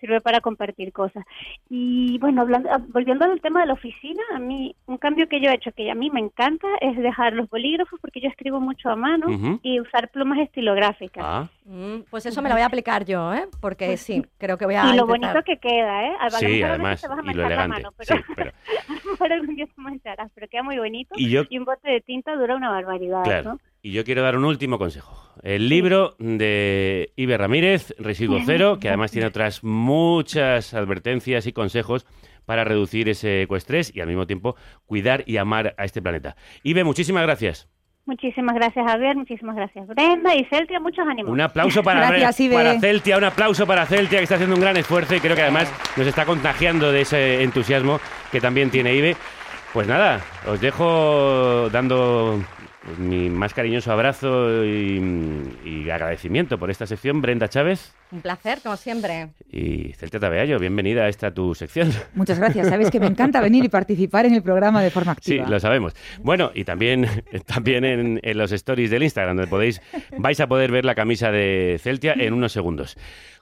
[0.00, 1.24] sirve para compartir cosas.
[1.68, 5.40] Y bueno, hablando, ah, volviendo al tema de la oficina, a mí un cambio que
[5.40, 8.60] yo he hecho que a mí me encanta es dejar los bolígrafos porque yo escribo
[8.60, 9.26] mucho a mano
[9.62, 11.22] y usar plumas estilográficas.
[11.26, 11.48] Ah.
[11.64, 13.44] Mm, Pues eso me lo voy a aplicar yo, ¿eh?
[13.60, 15.34] Porque sí, creo que voy a y lo intentar.
[15.34, 16.16] bonito que queda, ¿eh?
[16.18, 17.68] A lo Sí, además, te vas a y lo elegante.
[17.76, 21.14] mano, pero, Sí, pero- a lo mejor algún día te mancharás, pero queda muy bonito.
[21.16, 23.52] Y yo- un bote de tinta dura una barbaridad, Claro.
[23.52, 23.60] ¿no?
[23.82, 25.16] Y yo quiero dar un último consejo.
[25.42, 32.04] El libro de Ibe Ramírez, Residuo Cero, que además tiene otras muchas advertencias y consejos
[32.44, 36.36] para reducir ese ecoestrés y al mismo tiempo cuidar y amar a este planeta.
[36.62, 37.68] Ibe, muchísimas gracias.
[38.06, 39.16] Muchísimas gracias, Javier.
[39.16, 40.80] Muchísimas gracias, Brenda y Celtia.
[40.80, 41.30] Muchos ánimos.
[41.30, 42.54] Un aplauso para, Gracias, Ibe.
[42.56, 45.42] para Celtia, un aplauso para Celtia que está haciendo un gran esfuerzo y creo que
[45.42, 48.00] además nos está contagiando de ese entusiasmo
[48.32, 49.16] que también tiene Ibe.
[49.72, 52.42] Pues nada, os dejo dando
[52.96, 55.00] pues, mi más cariñoso abrazo y,
[55.64, 59.28] y agradecimiento por esta sección, Brenda Chávez Un placer, como siempre.
[59.50, 60.58] y Celtia Tabeallo.
[60.58, 61.90] Bienvenida a esta tu sección.
[62.14, 62.68] Muchas gracias.
[62.68, 65.48] Sabes que me encanta venir y participar en el programa de forma Sí, activa.
[65.48, 65.94] lo sabemos.
[66.22, 67.06] Bueno, y también,
[67.46, 69.80] también en, en los stories del Instagram, donde podéis,
[70.18, 72.96] vais a poder ver la camisa de Celtia en unos segundos.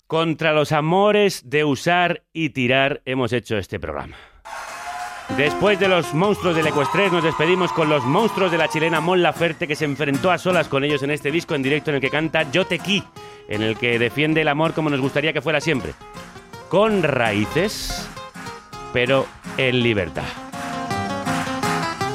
[0.07, 4.17] Contra los amores de usar y tirar hemos hecho este programa.
[5.37, 9.23] Después de los monstruos del Ecuestrés, nos despedimos con los monstruos de la chilena Mon
[9.23, 12.01] Laferte, que se enfrentó a solas con ellos en este disco en directo en el
[12.01, 13.05] que canta Yo te qui,
[13.49, 15.95] en el que defiende el amor como nos gustaría que fuera siempre.
[16.69, 18.09] Con raíces,
[18.93, 19.27] pero
[19.57, 20.25] en libertad.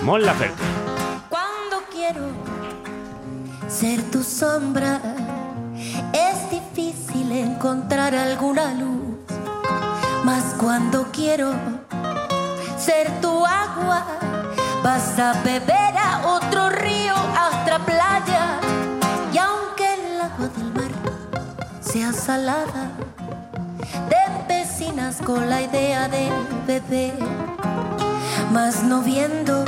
[0.01, 0.61] Mon Laferte.
[1.29, 2.27] Cuando quiero
[3.69, 4.99] ser tu sombra,
[6.13, 9.15] es difícil encontrar alguna luz.
[10.25, 11.53] Mas cuando quiero
[12.77, 14.05] ser tu agua,
[14.83, 18.59] vas a beber a otro río, a otra playa.
[19.33, 20.91] Y aunque el agua del mar
[21.81, 22.91] sea salada,
[24.09, 26.33] te empecinas con la idea del
[26.67, 27.13] beber,
[28.51, 29.65] mas no viendo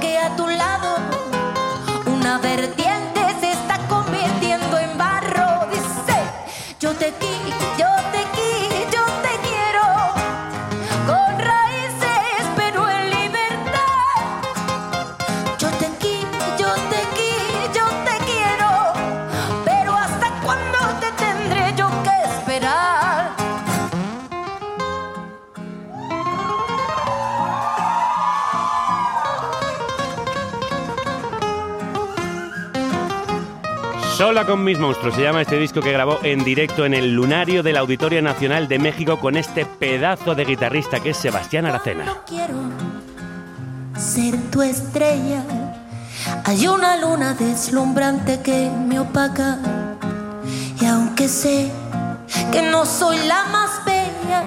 [0.00, 0.96] que a tu lado
[2.06, 2.89] una vertiente
[34.46, 37.76] Con mis monstruos se llama este disco que grabó en directo en el lunario del
[37.76, 42.16] Auditorio Nacional de México con este pedazo de guitarrista que es Sebastián Aracena.
[42.26, 42.54] quiero
[43.98, 45.44] ser tu estrella.
[46.44, 49.58] Hay una luna deslumbrante que me opaca.
[50.80, 51.70] Y aunque sé
[52.50, 54.44] que no soy la más bella,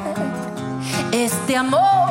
[1.12, 2.03] este amor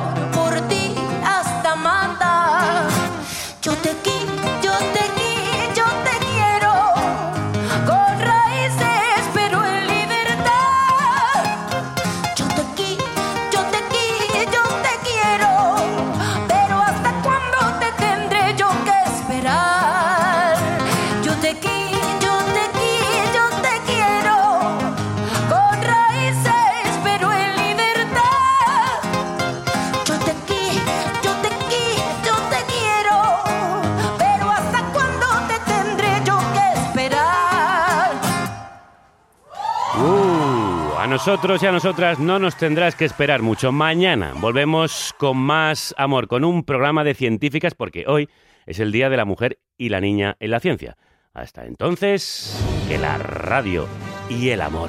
[41.12, 43.70] nosotros y a nosotras no nos tendrás que esperar mucho.
[43.70, 48.30] Mañana volvemos con más amor, con un programa de científicas, porque hoy
[48.64, 50.96] es el Día de la Mujer y la Niña en la Ciencia.
[51.34, 52.58] Hasta entonces,
[52.88, 53.86] que la radio
[54.30, 54.88] y el amor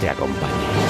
[0.00, 0.87] te acompañen.